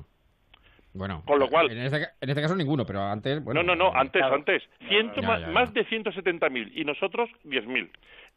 [0.96, 3.42] Bueno, Con lo cual- en este, en este caso ninguno, pero antes...
[3.42, 4.36] Bueno, no, no, no, antes, claro.
[4.36, 4.62] antes.
[4.86, 5.52] Ciento, ma- ya, ya.
[5.52, 7.90] Más de 170.000 y nosotros 10.000.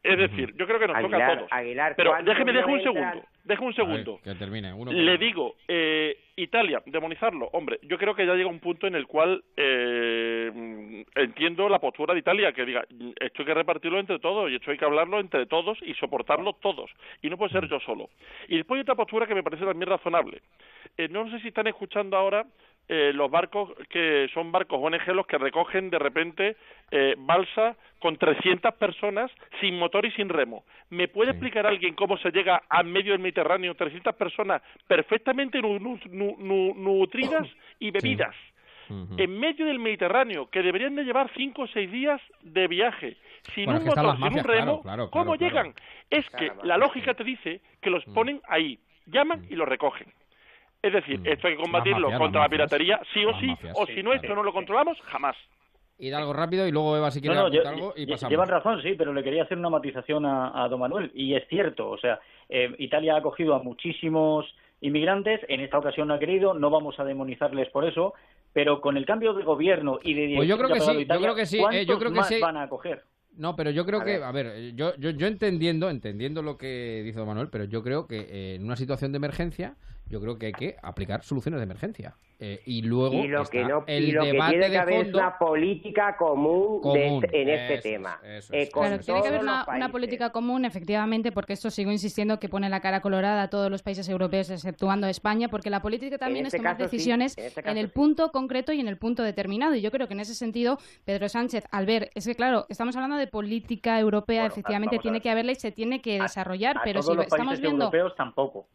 [0.03, 1.51] Es decir, yo creo que nos toca a todos.
[1.51, 3.23] Aguilar, Pero ¿cuántos déjeme, déjeme un segundo.
[3.43, 4.19] Déjeme un segundo.
[4.23, 4.73] Que termine.
[4.73, 7.49] Uno Le digo, eh, Italia, demonizarlo.
[7.53, 11.79] Hombre, yo creo que ya llega un punto en el cual eh, mm, entiendo la
[11.79, 14.77] postura de Italia, que diga, mm, esto hay que repartirlo entre todos y esto hay
[14.77, 16.91] que hablarlo entre todos y soportarlo todos.
[17.21, 18.09] Y no puede ser yo solo.
[18.47, 20.41] Y después hay otra postura que me parece también razonable.
[20.97, 22.45] Eh, no sé si están escuchando ahora
[22.89, 26.55] eh, los barcos que son barcos ONG los que recogen de repente
[26.91, 30.63] eh, balsa con 300 personas sin motor y sin remo.
[30.89, 35.79] ¿Me puede explicar alguien cómo se llega a medio del Mediterráneo 300 personas perfectamente nu-
[35.79, 37.47] nu- nu- nu- nutridas
[37.79, 38.35] y bebidas?
[39.17, 43.17] En medio del Mediterráneo, que deberían de llevar cinco o seis días de viaje,
[43.53, 45.53] sin Bueno, un motor, sin un mafias, remo, claro, ¿cómo claro, claro.
[45.65, 45.73] llegan?
[46.09, 50.07] Es que la lógica te dice que los ponen ahí, llaman y los recogen.
[50.87, 53.85] Es decir, esto hay que combatirlo mafias, contra la piratería, sí o sí, mafias, o
[53.85, 55.35] sí, si no, esto no lo controlamos, jamás.
[55.99, 58.29] Y da algo rápido y luego Eva si quiere No, algo y pasamos.
[58.31, 61.11] llevan razón, sí, pero le quería hacer una matización a, a don Manuel.
[61.15, 62.19] Y es cierto, o sea,
[62.49, 64.45] eh, Italia ha acogido a muchísimos
[64.81, 68.13] inmigrantes, en esta ocasión no ha querido, no vamos a demonizarles por eso,
[68.53, 71.19] pero con el cambio de gobierno y de Pues yo dirección creo que sí, yo
[71.21, 72.39] creo que sí, eh, yo ¿cuántos creo que más sí.
[72.39, 73.03] van a acoger?
[73.35, 74.23] No, pero yo creo A que, ver.
[74.23, 78.07] a ver, yo, yo, yo entendiendo, entendiendo lo que dice don Manuel, pero yo creo
[78.07, 79.75] que eh, en una situación de emergencia,
[80.09, 82.15] yo creo que hay que aplicar soluciones de emergencia.
[82.39, 84.71] Eh, y luego y lo está que no el y lo que debate tiene que
[84.71, 89.21] de haber es una política común, este- en este eso tema eso Eh, Claro, tiene
[89.23, 93.41] que haber una, política común, efectivamente, porque esto sigo insistiendo que pone la cara colorada
[93.41, 96.77] a todos los países europeos, exceptuando a España, porque la política también este es tomar
[96.77, 97.91] caso sí, decisiones en este en el sí.
[97.95, 99.73] punto concreto y en el punto determinado.
[99.73, 102.95] Y yo creo que en ese sentido, Pedro Sánchez, al ver, es que claro, estamos
[102.95, 106.77] hablando de política europea, Bueno, efectivamente a tiene que haberla y se tiene que desarrollar,
[106.77, 107.85] A pero todos si los estamos países viendo...
[107.85, 108.67] europeos tampoco.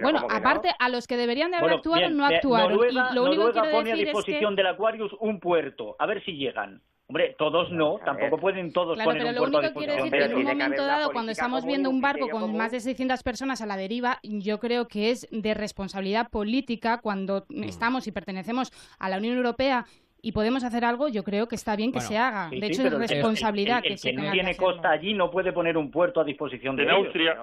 [0.00, 2.72] Bueno, aparte, a los que deberían de haber Bueno, actuado bien, no eh, actuaron.
[2.72, 4.18] Noruega, y lo único Noruega que quiero pone a decir es que...
[4.18, 6.80] disposición del Aquarius un puerto, a ver si llegan.
[7.08, 10.14] Hombre, todos no, tampoco pueden todos Claro, poner pero un lo único que quiero decir
[10.14, 12.56] es que en un momento dado, cuando estamos viendo un barco con común.
[12.56, 17.44] más de 600 personas a la deriva, yo creo que es de responsabilidad política cuando
[17.50, 17.64] Mm.
[17.64, 19.84] estamos y pertenecemos a la Unión Europea
[20.22, 22.48] y podemos hacer algo, yo creo que está bien que Bueno, se haga.
[22.48, 24.30] sí, de sí, hecho, pero es el que- responsabilidad el, el que se que no
[24.32, 27.04] tiene que costa allí no puede poner un puerto a disposición de En ellos.
[27.06, 27.36] Austria.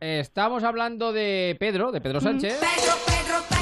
[0.00, 2.58] Estamos hablando de Pedro, de Pedro Sánchez.
[2.58, 3.55] Pedro, Pedro, Pedro, Pedro,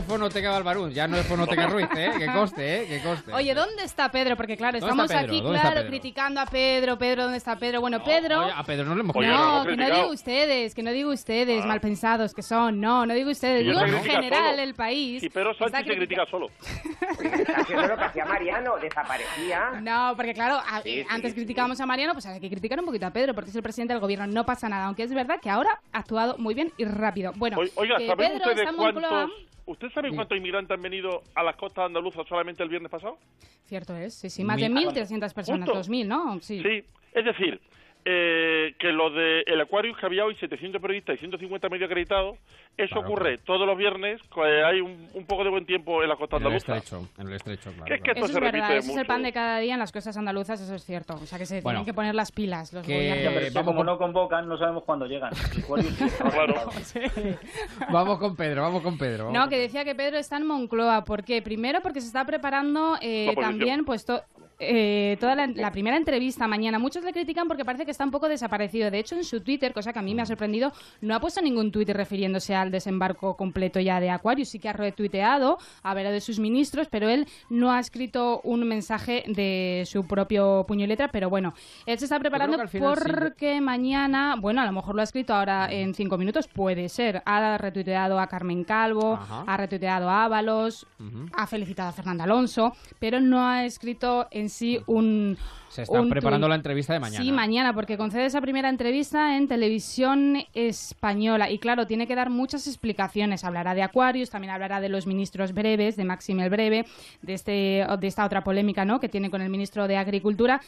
[0.00, 2.10] es Fonoteca Balbarún, ya no es Fonoteca Ruiz, ¿eh?
[2.18, 2.86] Que coste, ¿eh?
[2.88, 3.32] Que coste.
[3.32, 4.36] Oye, ¿dónde está Pedro?
[4.36, 7.80] Porque claro, ¿Dónde estamos aquí, ¿Dónde está claro, criticando a Pedro, Pedro, ¿dónde está Pedro?
[7.80, 8.44] Bueno, Pedro...
[8.44, 11.64] Oye, a Pedro no le hemos no que no digo ustedes, que no digo ustedes,
[11.64, 14.62] mal pensados que son, no, no digo ustedes, digo en general solo.
[14.62, 15.22] el país.
[15.22, 16.46] Y Pedro Sánchez se critica solo.
[17.22, 19.70] Está haciendo lo que hacía Mariano, desaparecía.
[19.82, 21.36] No, porque claro, a- Sí, sí, antes sí.
[21.36, 23.92] criticábamos a Mariano, pues hay que criticar un poquito a Pedro, porque es el presidente
[23.92, 26.84] del gobierno, no pasa nada, aunque es verdad que ahora ha actuado muy bien y
[26.84, 27.32] rápido.
[27.36, 29.49] Bueno, Oi- Oiga, que ¿saben Pedro ustedes está en Moncloa, cuántos...
[29.70, 33.18] ¿Ustedes saben cuántos inmigrantes han venido a las costas andaluzas solamente el viernes pasado?
[33.66, 35.92] Cierto es, sí, sí, más Mil- de 1.300 personas, Justo.
[35.92, 36.40] 2.000, ¿no?
[36.40, 36.60] Sí.
[36.60, 36.82] Sí,
[37.14, 37.60] es decir,
[38.04, 42.38] eh, que lo de el Aquarius que había hoy 700 periodistas y 150 medio acreditados,
[42.76, 46.08] eso Claro, ocurre todos los viernes, que hay un, un poco de buen tiempo en
[46.08, 46.76] la costa En el andaluza.
[46.76, 47.84] estrecho, en el estrecho, claro.
[47.84, 49.74] Que es que Eso se es verdad, repite eso es el pan de cada día
[49.74, 51.14] en las costas andaluzas, eso es cierto.
[51.14, 53.86] O sea que se Bueno, tienen que poner las pilas los que- vamos como con-
[53.86, 55.30] no convocan, no sabemos cuándo llegan.
[57.92, 59.26] Vamos con Pedro, vamos con Pedro.
[59.26, 61.04] vamos No, que decía que Pedro está en Moncloa.
[61.04, 61.42] ¿Por qué?
[61.42, 64.22] Primero porque se está preparando eh, también pues to-
[64.60, 66.78] eh, toda la, la primera entrevista mañana.
[66.78, 68.90] Muchos le critican porque parece que está un poco desaparecido.
[68.90, 71.40] De hecho, en su Twitter, cosa que a mí me ha sorprendido, no ha puesto
[71.40, 74.50] ningún tuit refiriéndose al desembarco completo ya de Aquarius.
[74.50, 78.68] Sí que ha retuiteado, ha hablado de sus ministros, pero él no ha escrito un
[78.68, 81.08] mensaje de su propio puño y letra.
[81.08, 81.54] Pero bueno,
[81.86, 82.78] él se está preparando sí.
[82.78, 87.22] porque mañana, bueno, a lo mejor lo ha escrito ahora en cinco minutos, puede ser.
[87.24, 89.44] Ha retuiteado a Carmen Calvo, Ajá.
[89.46, 90.86] ha retuiteado a Ábalos,
[91.32, 95.38] ha felicitado a Fernando Alonso, pero no ha escrito en sí un.
[95.70, 97.24] Se está preparando la entrevista de mañana.
[97.24, 101.48] Sí, mañana, porque concede esa primera entrevista en televisión española.
[101.48, 103.44] Y claro, tiene que dar muchas explicaciones.
[103.44, 106.86] Hablará de Aquarius, también hablará de los ministros breves, de Máxime el Breve,
[107.22, 108.98] de, este, de esta otra polémica ¿no?
[108.98, 110.60] que tiene con el ministro de Agricultura.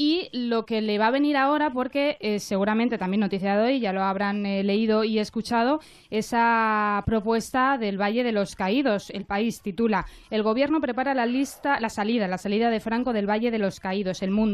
[0.00, 3.92] Y lo que le va a venir ahora, porque eh, seguramente también noticiado hoy, ya
[3.92, 9.10] lo habrán eh, leído y escuchado, esa propuesta del Valle de los Caídos.
[9.10, 13.28] El país titula El gobierno prepara la lista, la salida, la salida de Franco del
[13.28, 14.22] Valle de los Caídos.
[14.22, 14.47] El mundo.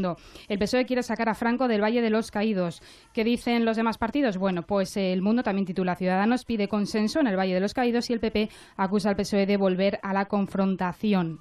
[0.47, 2.81] El PSOE quiere sacar a Franco del Valle de los Caídos.
[3.13, 4.37] ¿Qué dicen los demás partidos?
[4.37, 7.73] Bueno, pues eh, el mundo también titula Ciudadanos pide consenso en el Valle de los
[7.73, 11.39] Caídos y el PP acusa al PSOE de volver a la confrontación.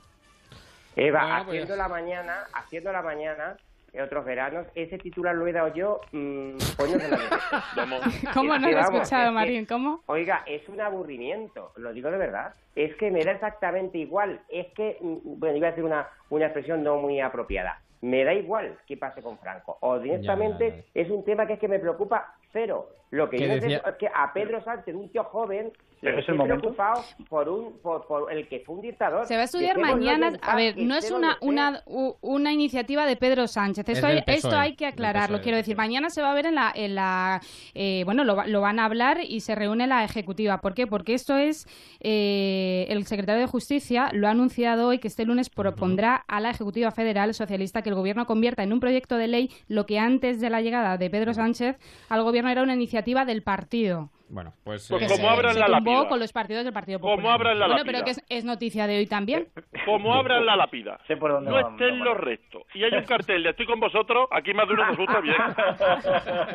[0.96, 3.56] Eva, Bueno, pues- haciendo la mañana, haciendo la mañana,
[3.94, 7.18] en otros veranos, ese titular lo he dado yo, mmm, de la.
[8.34, 9.66] ¿Cómo no lo he escuchado, Marín?
[9.66, 10.02] ¿Cómo?
[10.06, 12.54] Oiga, es un aburrimiento, lo digo de verdad.
[12.74, 14.40] Es que me da exactamente igual.
[14.48, 17.80] Es que, mm, bueno, iba a decir una, una expresión no muy apropiada.
[18.04, 19.78] Me da igual qué pase con Franco.
[19.80, 22.88] O directamente es un tema que es que me preocupa cero.
[23.10, 23.82] Lo que ¿Qué yo sé decía?
[23.86, 26.60] es que a Pedro Sánchez, un tío joven, Pero le es el estoy momento.
[26.74, 29.24] preocupado por, un, por, por el que fue un dictador.
[29.26, 30.32] Se va a estudiar mañana.
[30.42, 31.82] A ver, no es una, una,
[32.22, 33.88] una iniciativa de Pedro Sánchez.
[33.88, 35.36] Es Esto, hay, esto PSOE, hay que aclararlo.
[35.36, 36.72] PSOE, Quiero decir, mañana se va a ver en la.
[36.74, 37.40] En la
[37.74, 40.58] eh, bueno, lo, va- lo van a hablar y se reúne la ejecutiva.
[40.58, 40.88] ¿Por qué?
[40.88, 41.66] Porque esto es.
[42.00, 46.50] eh, el secretario de Justicia lo ha anunciado hoy que este lunes propondrá a la
[46.50, 50.40] ejecutiva federal socialista que el gobierno convierta en un proyecto de ley lo que antes
[50.40, 51.76] de la llegada de Pedro Sánchez
[52.08, 54.10] al gobierno era una iniciativa del partido.
[54.30, 54.88] Bueno, pues...
[54.88, 56.08] Pues eh, como se, abran la lápida.
[56.08, 57.34] con los partidos del Partido Como Popular.
[57.34, 57.92] abran la bueno, lápida.
[57.92, 59.48] pero que es, es noticia de hoy también.
[59.84, 63.04] Como abran la lápida, Sé por dónde no va, estén los restos y hay un
[63.04, 65.36] cartel de estoy con vosotros, aquí más de uno resulta bien.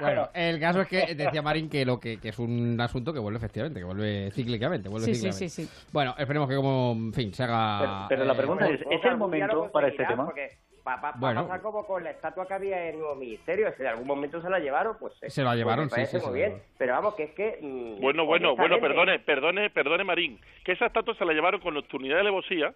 [0.00, 3.20] Bueno, el caso es que decía Marín que lo que, que es un asunto que
[3.20, 5.48] vuelve efectivamente, que vuelve cíclicamente, vuelve Sí, sí, cíclicamente.
[5.48, 5.88] sí, sí.
[5.92, 7.78] Bueno, esperemos que como, en fin, se haga...
[7.78, 10.24] Pero- pero la eh, pregunta es, ¿es el momento para este tema?
[10.26, 11.40] Porque va, va- va Bueno.
[11.40, 13.72] a pasar como con la estatua que había en el nuevo ministerio.
[13.76, 15.14] Si en algún momento se la llevaron, pues...
[15.22, 16.48] eh, Se la llevaron, pues me sí, parece sí, muy bien.
[16.50, 16.68] llevaron.
[16.78, 17.58] Pero vamos, que es que...
[17.60, 21.74] mm, Bueno, bueno, bueno, perdone, perdone, perdone Marín, que esa estatua se la llevaron con
[21.74, 22.72] nocturnidad de alevosía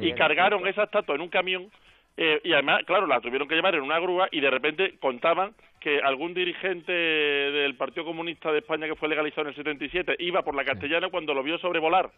[0.00, 1.70] y cargaron esa estatua en un camión
[2.18, 5.52] eh, y además, claro, la tuvieron que llevar en una grúa y de repente contaban
[5.80, 10.40] que algún dirigente del Partido Comunista de España que fue legalizado en el 77 iba
[10.42, 12.08] por la castellana cuando lo vio sobrevolar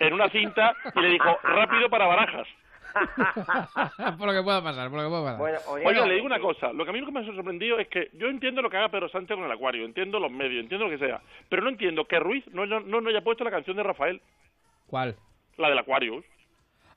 [0.00, 2.48] en una cinta y le dijo, rápido para barajas.
[4.18, 5.38] por lo que pueda pasar, por lo que pueda pasar.
[5.38, 7.20] Bueno, oye, Oiga, no, le digo una cosa, lo que a mí lo que me
[7.20, 10.18] ha sorprendido es que yo entiendo lo que haga Pedro Sánchez con el acuario, entiendo
[10.18, 13.10] los medios, entiendo lo que sea, pero no entiendo que Ruiz no, no, no, no
[13.10, 14.20] haya puesto la canción de Rafael,
[14.86, 15.16] ¿Cuál?
[15.56, 16.22] la del acuario.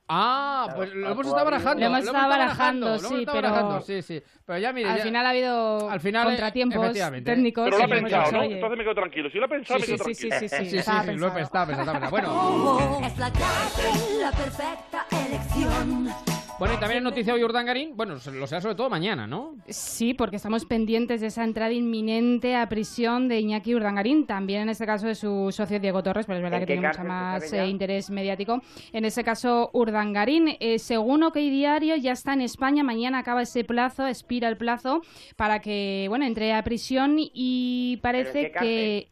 [0.08, 1.80] Ah, pues lo hemos estado barajando.
[1.80, 4.22] Lo hemos estado barajando, sí, pero- barajando, sí, sí.
[4.44, 6.92] Pero ya, mire, Al ya- final ha habido Al final, contratiempos
[7.24, 7.64] técnicos.
[7.64, 8.40] Pero lo ha pensado, dicho, ¿no?
[8.42, 9.30] oye, Entonces me quedo tranquilo.
[9.30, 10.48] Si lo ha pensado, Sí, me quedo sí, sí, tranquilo.
[10.50, 11.66] sí, sí, Sí, sí, estaba sí, lo he pensado.
[11.66, 12.10] pensado, pensado.
[12.10, 16.41] Bueno, Es la cárcel la perfecta elección.
[16.58, 19.56] Bueno, y también es noticia hoy Urdangarín, bueno, lo será sobre todo mañana, ¿no?
[19.68, 24.68] Sí, porque estamos pendientes de esa entrada inminente a prisión de Iñaki Urdangarín, también en
[24.68, 27.52] este caso de su socio Diego Torres, pero es verdad ¿En que tiene se más
[27.52, 28.62] eh, interés mediático.
[28.92, 33.64] En ese caso, Urdangarín, eh, según OK Diario, ya está en España, mañana acaba ese
[33.64, 35.02] plazo, expira el plazo
[35.36, 39.08] para que, bueno, entre a prisión y parece que...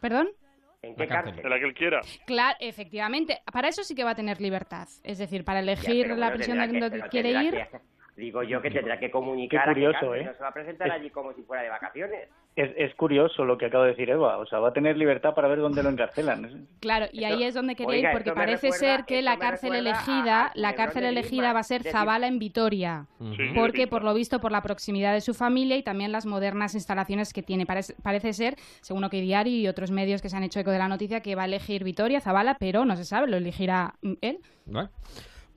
[0.00, 0.28] ¿Perdón?
[0.82, 1.34] ¿En qué cárcel.
[1.34, 1.44] cárcel?
[1.44, 2.00] En la que él quiera.
[2.26, 3.38] Claro, efectivamente.
[3.52, 4.88] Para eso sí que va a tener libertad.
[5.04, 7.50] Es decir, para Ya, elegir la bueno, prisión que- donde quiere ir.
[7.54, 7.68] que-
[8.16, 10.24] digo yo que tendrá que comunicar Qué a qué curioso, cárcel, ¿eh?
[10.24, 12.28] No se va a presentar allí como si fuera de vacaciones.
[12.60, 15.34] Es, es curioso lo que acaba de decir Eva, o sea, va a tener libertad
[15.34, 16.66] para ver dónde lo encarcelan.
[16.80, 19.72] Claro, y ahí es donde quería oiga, ir, porque parece recuerda- ser que la cárcel
[19.72, 24.04] a- elegida, a la cárcel elegida va a ser Zabala en Vitoria, Sí, porque por
[24.04, 27.64] lo visto por la proximidad de su familia y también las modernas instalaciones que tiene.
[27.66, 30.78] Parece, parece ser, según OK Diario y otros medios que se han hecho eco de
[30.78, 34.12] la noticia, que va a elegir Vitoria, Zabala, pero no se sabe, lo elegirá mm,
[34.20, 34.38] él.
[34.66, 34.88] Vale.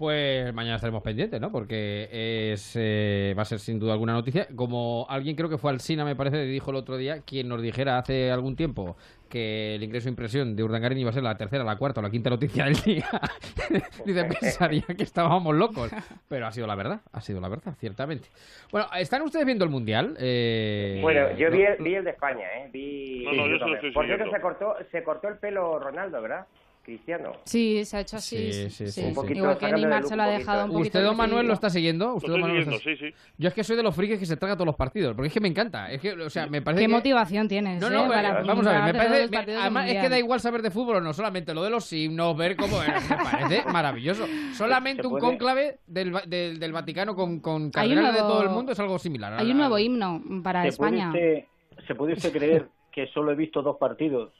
[0.04, 1.50] Pues mañana estaremos pendientes, ¿no?
[1.50, 4.50] Porque es, eh, va a ser sin duda alguna noticia.
[4.54, 7.62] Como alguien creo que fue al Sina, me parece, dijo el otro día, quien nos
[7.62, 8.98] dijera hace algún tiempo
[9.30, 12.04] que el ingreso e impresión de Urdangarín iba a ser la tercera, la cuarta o
[12.04, 13.08] la quinta noticia del día,
[14.06, 15.90] dice, pensaría que estábamos locos.
[16.28, 18.28] Pero ha sido la verdad, ha sido la verdad, ciertamente.
[18.74, 20.18] Bueno, ¿están ustedes viendo el Mundial?
[20.20, 21.56] Eh, Bueno, yo ¿no?
[21.56, 22.70] vi el, vi el de España, ¿eh?
[22.74, 23.24] Vi...
[23.24, 23.76] No, no, yo se lo también.
[23.78, 26.46] estoy Por cierto, se cortó, se cortó el pelo Ronaldo, ¿verdad?
[26.84, 27.32] Cristiano.
[27.46, 28.52] Sí, se ha hecho así.
[28.52, 29.16] Sí, sí, sí, Un sí.
[29.16, 30.88] poquito, Igual que Neymar se lo ha dejado un poquito.
[31.00, 32.08] ¿Usted, don Manuel, lo está siguiendo?
[32.08, 33.34] Lo ¿Usted, estoy don Manuel, lo siguiendo, está- sí, sí.
[33.38, 35.34] Yo es que soy de los frikis que se traga todos los partidos, porque es
[35.34, 35.90] que me encanta.
[35.90, 37.80] Es que, o sea, me parece ¿Qué que- motivación tienes?
[37.80, 40.20] No, eh, no, para eh, vamos a ver, me parece, me- además es que da
[40.20, 43.16] igual saber de fútbol o no, solamente lo de los himnos, ver cómo es, me
[43.16, 44.26] parece maravilloso.
[44.54, 48.74] Solamente un puede- cónclave del, del, del Vaticano con, con cardenales de todo el mundo
[48.74, 49.36] es algo similar.
[49.40, 51.08] Hay un nuevo himno para ¿Se puede, España.
[51.14, 51.44] usted,
[51.88, 54.34] ¿Se puede usted creer que solo he visto dos partidos,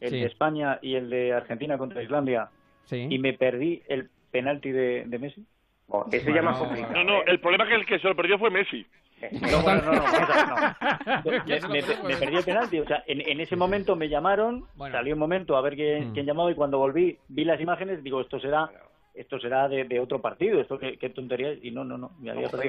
[0.00, 0.20] el Sí.
[0.20, 2.48] de España y el de Argentina contra Islandia,
[2.84, 3.06] Sí.
[3.10, 5.44] y me perdí el penalti de, de Messi?
[5.88, 6.92] Oh, eso ya más complicado.
[6.94, 7.24] No, no, ¿eh?
[7.28, 8.84] el problema es que el que se lo perdió fue Messi.
[9.50, 11.32] No, bueno, no, no, no.
[12.04, 14.94] Me, perdí el penalti, o sea, en, en ese momento me llamaron, Bueno.
[14.94, 16.12] salí un momento a ver quién, Mm.
[16.12, 18.70] quién llamaba y cuando volví vi las imágenes, digo, esto será
[19.14, 22.30] esto será de, de otro partido, esto qué, qué tontería y no, no, no, me
[22.32, 22.60] había Están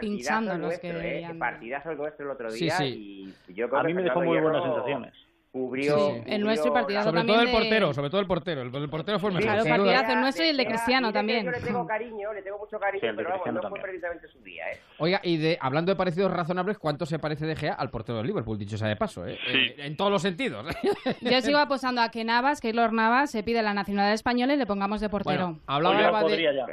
[0.00, 1.38] pinchando los que nuestro, ¿eh?
[1.38, 3.32] Partidazo el nuestro el otro Sí, día sí.
[3.48, 5.12] y yo creo A que mí me dejó muy buenas sensaciones.
[5.56, 5.96] Cubrió...
[5.98, 6.22] Sí, sí.
[6.34, 8.60] El nuestro y partidazo Sobre también todo el de- portero, sobre todo el portero.
[8.62, 9.50] El, el portero fue el mejor.
[9.52, 11.44] Claro, partidazo el nuestro y el de Cristiano también.
[11.46, 14.64] Yo le tengo cariño, le tengo mucho cariño, pero vamos, no fue precisamente su día,
[14.70, 14.78] ¿eh?
[14.98, 18.26] Oiga, y de hablando de parecidos razonables, ¿cuánto se parece De Gea al portero del
[18.26, 18.58] Liverpool?
[18.58, 19.38] Dicho sea de paso, ¿eh?
[19.46, 19.56] Sí.
[19.56, 20.66] Eh, en todos los sentidos.
[21.22, 24.66] Yo sigo apostando a que Navas, Keylor Navas, se pide la nacionalidad española y le
[24.66, 25.44] pongamos de portero.
[25.46, 26.66] Bueno, hablaba Oye, Eva de- ya.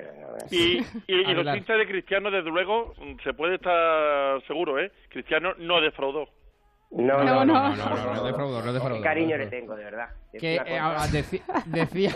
[0.51, 4.91] Y, y, y los hinchas de Cristiano, desde luego, se puede estar seguro, ¿eh?
[5.09, 6.27] Cristiano no defraudó.
[6.95, 10.09] No, no, no, no, no, no, no cariño le tengo, de verdad.
[10.31, 12.11] Es Que eh, ah, decía, decía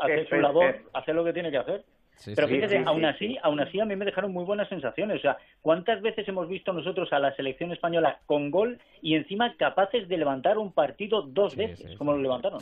[0.00, 1.84] hace su labor, hace lo que tiene que hacer.
[2.16, 2.54] Sí, Pero sí.
[2.54, 5.18] fíjese, Sí, sí, aún sí, así, aún así a mí me dejaron muy buenas sensaciones.
[5.18, 9.54] O sea, ¿cuántas veces hemos visto nosotros a la selección española con gol y encima
[9.56, 12.60] capaces de levantar un partido dos veces, como lo levantaron?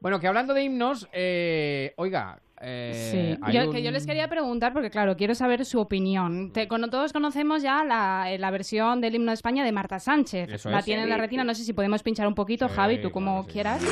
[0.00, 4.28] Bueno, que hablando de himnos, eh, oiga, eh, Sí, yo, un- que yo les quería
[4.28, 6.52] preguntar, porque claro, quiero saber su opinión.
[6.52, 9.98] Te- con- todos conocemos ya la, eh, la versión del himno de España de Marta
[9.98, 10.48] Sánchez.
[10.52, 10.84] Eso la es.
[10.84, 13.46] tiene en la retina, no sé si podemos pinchar un poquito, Sí, Javi, tú como
[13.46, 13.82] quieras.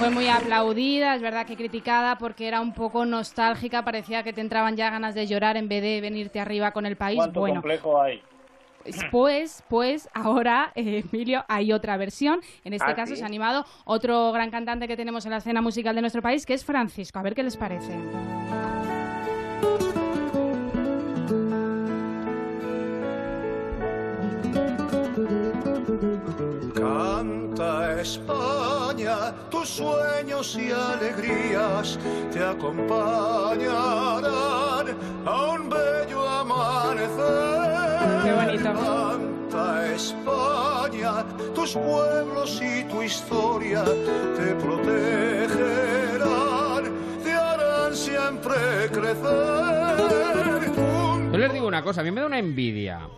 [0.00, 4.40] Fue muy aplaudida, es verdad que criticada porque era un poco nostálgica, parecía que te
[4.40, 7.18] entraban ya ganas de llorar en vez de venirte arriba con el país.
[7.18, 8.22] ¿Cuánto Bueno, complejo hay?
[9.10, 12.40] pues, pues ahora, eh, Emilio, hay otra versión.
[12.64, 13.16] En este Ah, caso ¿sí?
[13.16, 16.46] se ha animado otro gran cantante que tenemos en la escena musical de nuestro país,
[16.46, 17.18] que es Francisco.
[17.18, 17.92] A ver qué les parece.
[27.00, 31.98] Canta España, tus sueños y alegrías
[32.30, 33.64] te acompañarán
[35.24, 38.22] a un bello amanecer.
[38.22, 38.70] Qué bonito.
[38.74, 41.24] Canta España,
[41.54, 43.82] tus pueblos y tu historia
[44.36, 45.62] te protegerán,
[47.24, 49.96] te harán siempre crecer.
[51.32, 53.08] Yo les digo una cosa, a mí me da una envidia.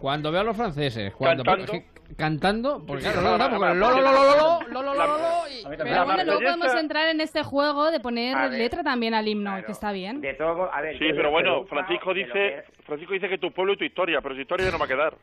[0.00, 1.72] Cuando veo a los franceses, cuando ¿Cantando?
[1.72, 1.86] que-
[2.16, 5.62] cantando, porque claro, no, no, porque lo, lo, lo, lo, lo, lo, lo, lo, y-
[5.76, 9.62] Pero bueno, luego podemos entrar en este juego de poner ver, letra también al himno,
[9.66, 10.20] que está bien.
[10.20, 13.76] De todo, a ver, Sí, pero bueno, Francisco dice, Francisco dice que tu pueblo y
[13.76, 15.14] tu historia, pero su historia ya no va a quedar.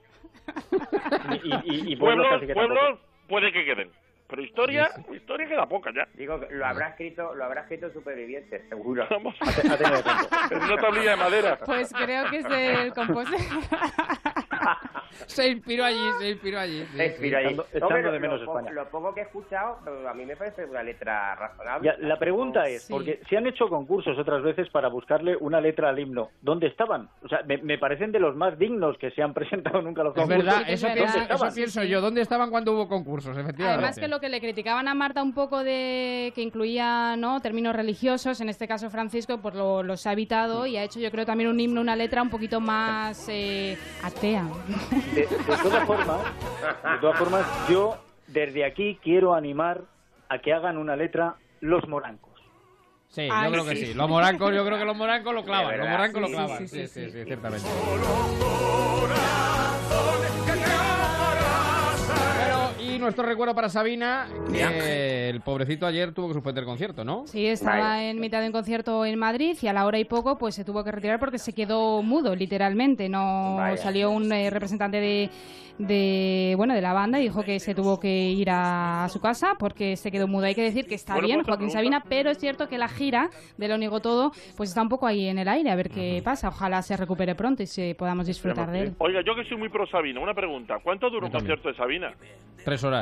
[1.43, 3.89] Y, y- y pueblos Pueblos, que puede que queden,
[4.27, 6.07] pero historia, historia queda poca ya.
[6.13, 9.07] Digo, que lo habrá escrito, lo habrá escrito superviviente, seguro.
[9.09, 9.35] Vamos.
[9.41, 10.27] Ha tenido tiempo.
[10.51, 11.59] Es una tablilla de madera.
[11.65, 13.63] Pues creo que es el compositor.
[15.27, 16.85] Se inspiró allí, se inspiró allí.
[16.91, 17.55] sí, Se inspiró allí.
[17.55, 18.75] Lo- de menos lo, poco- España.
[18.75, 21.87] Lo poco que he escuchado, pero a mí me parece una letra razonable.
[21.89, 22.93] Ya, la pregunta es, Sí.
[22.93, 26.29] porque se han hecho concursos otras veces para buscarle una letra al himno.
[26.41, 27.09] ¿Dónde estaban?
[27.23, 29.33] O sea, me, me parecen de los más dignos que se han
[29.73, 30.45] presentado nunca los Es concursos.
[30.45, 30.95] verdad, es eso, verdad.
[31.13, 32.01] pienso, ¿Dónde eso pienso yo.
[32.01, 33.37] ¿Dónde estaban cuando hubo concursos?
[33.37, 33.63] Efectivamente.
[33.85, 37.75] Además que lo que le criticaban a Marta un poco de que incluía no términos
[37.75, 41.25] religiosos, en este caso Francisco, pues lo- los ha evitado y ha hecho yo creo
[41.25, 44.45] también un himno, una letra un poquito más eh, atea.
[45.13, 45.27] De, de
[45.61, 46.17] todas formas,
[46.93, 47.97] de todas formas, yo
[48.27, 49.81] desde aquí quiero animar
[50.29, 52.31] a que hagan una letra los morancos.
[53.09, 53.85] Sí, Ay, yo creo que sí.
[53.87, 53.93] sí.
[53.93, 55.77] Los morancos, yo creo que los morancos lo clavan.
[55.77, 56.57] Los morancos lo sí, clavan.
[56.59, 57.11] sí, Sí, sí, sí, sí.
[57.19, 57.67] sí, ciertamente.
[63.05, 67.27] Nuestro recuerdo para Sabina, que el pobrecito ayer tuvo que suspender el concierto, ¿no?
[67.27, 70.37] Sí, estaba en mitad de un concierto en Madrid y a la hora y poco
[70.37, 73.07] pues se tuvo que retirar porque se quedó mudo, literalmente.
[73.07, 73.77] No Vaya.
[73.77, 75.29] salió un eh, representante de,
[75.77, 79.53] de bueno de la banda y dijo que se tuvo que ir a, su casa
[79.59, 80.45] porque se quedó mudo.
[80.45, 81.69] Hay que decir que está Bueno, bien pues, Joaquín.
[81.69, 85.05] Sabina, pero es cierto que la gira de Lo Niego Todo pues está un poco
[85.05, 86.47] ahí en el aire, a ver qué pasa.
[86.47, 88.95] Ojalá se recupere pronto y se podamos disfrutar de él.
[88.97, 90.79] Oiga, yo que soy muy pro Sabina, una pregunta.
[90.81, 92.13] ¿Cuánto dura un concierto de Sabina?
[92.63, 92.94] Tres horas.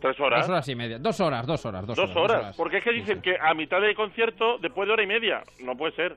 [0.00, 0.40] ¿Tres horas?
[0.40, 0.98] Dos horas y media.
[0.98, 2.56] Dos horas, dos horas, dos, Dos horas.
[2.56, 5.76] Porque es que dicen que a mitad del concierto, después de hora y media, no
[5.76, 6.16] puede ser.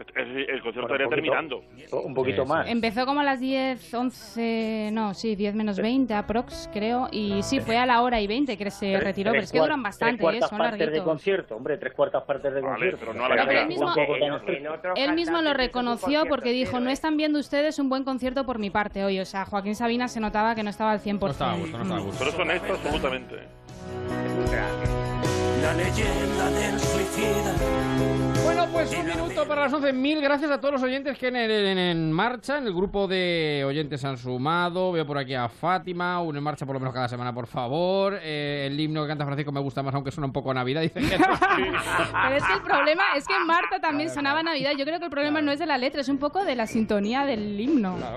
[0.00, 1.62] Es- es- El concierto Bueno, estaría terminando.
[2.04, 2.68] Un poquito Sí, más.
[2.68, 7.60] Empezó como a las 10, 11, no, sí, 10 menos 20 aprox, creo, y sí,
[7.60, 10.16] fue a la hora y 20 que se Tres- retiró, pero es que duran bastante,
[10.16, 10.22] tres ¿eh?
[10.22, 11.04] cuartas son partes de larguitos.
[11.06, 12.98] concierto, hombre, tres cuartas partes de Vale, concierto.
[13.00, 13.94] pero no a la Pero él mismo-
[14.96, 16.92] Él mismo lo reconoció porque dijo, no ¿eh?
[16.94, 19.20] están viendo ustedes un buen concierto por mi parte hoy.
[19.20, 21.20] O sea, Joaquín Sabina se notaba que no estaba al 100%.
[21.20, 22.18] No estaba a gusto, no estaba a gusto.
[22.18, 23.36] Pero es honesto absolutamente.
[25.62, 28.29] La leyenda del suicida.
[28.52, 29.92] Bueno, pues un minuto para las 11.
[29.92, 33.06] Mil gracias a todos los oyentes que en, el- en, en marcha, en el grupo
[33.06, 34.90] de oyentes han sumado.
[34.90, 38.18] Veo por aquí a Fátima, uno en marcha por lo menos cada semana, por favor.
[38.20, 40.80] Eh, el himno que canta Francisco me gusta más, aunque suena un poco a Navidad,
[40.80, 44.72] dice que Pero es que el problema es que Marta también sonaba Navidad.
[44.76, 46.66] Yo creo que el problema no es de la letra, es un poco de la
[46.66, 47.96] sintonía del himno.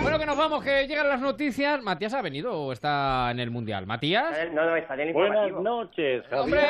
[0.00, 1.82] Bueno, que nos vamos, que llegan las noticias.
[1.82, 3.84] ¿Matías ha venido o está en el Mundial?
[3.84, 4.24] ¿Matías?
[4.54, 6.60] No, no, está en el Buenas noches, ¡Hombre!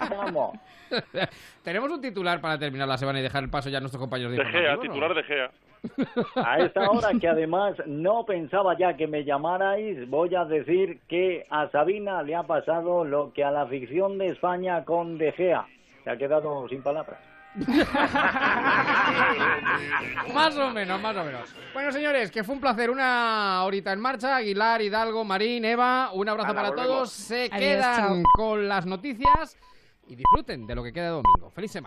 [0.00, 0.56] Estamos.
[1.62, 4.32] Tenemos un titular para terminar la semana y dejar el paso ya a nuestros compañeros
[4.32, 5.50] de De Gea, titular de Gea.
[6.36, 11.46] A esta hora que además no pensaba ya que me llamarais, voy a decir que
[11.50, 15.66] a Sabina le ha pasado lo que a la ficción de España con De Gea.
[16.04, 17.18] Se ha quedado sin palabras.
[20.34, 21.54] Más o menos, más o menos.
[21.72, 22.90] Bueno, señores, que fue un placer.
[22.90, 24.36] Una horita en marcha.
[24.36, 26.90] Aguilar, Hidalgo, Marín, Eva, un abrazo para volvemos.
[26.92, 27.10] todos.
[27.12, 28.22] Se Adiós, quedan chao.
[28.34, 29.56] con las noticias
[30.08, 31.50] y disfruten de lo que queda de domingo.
[31.50, 31.84] Feliz semana.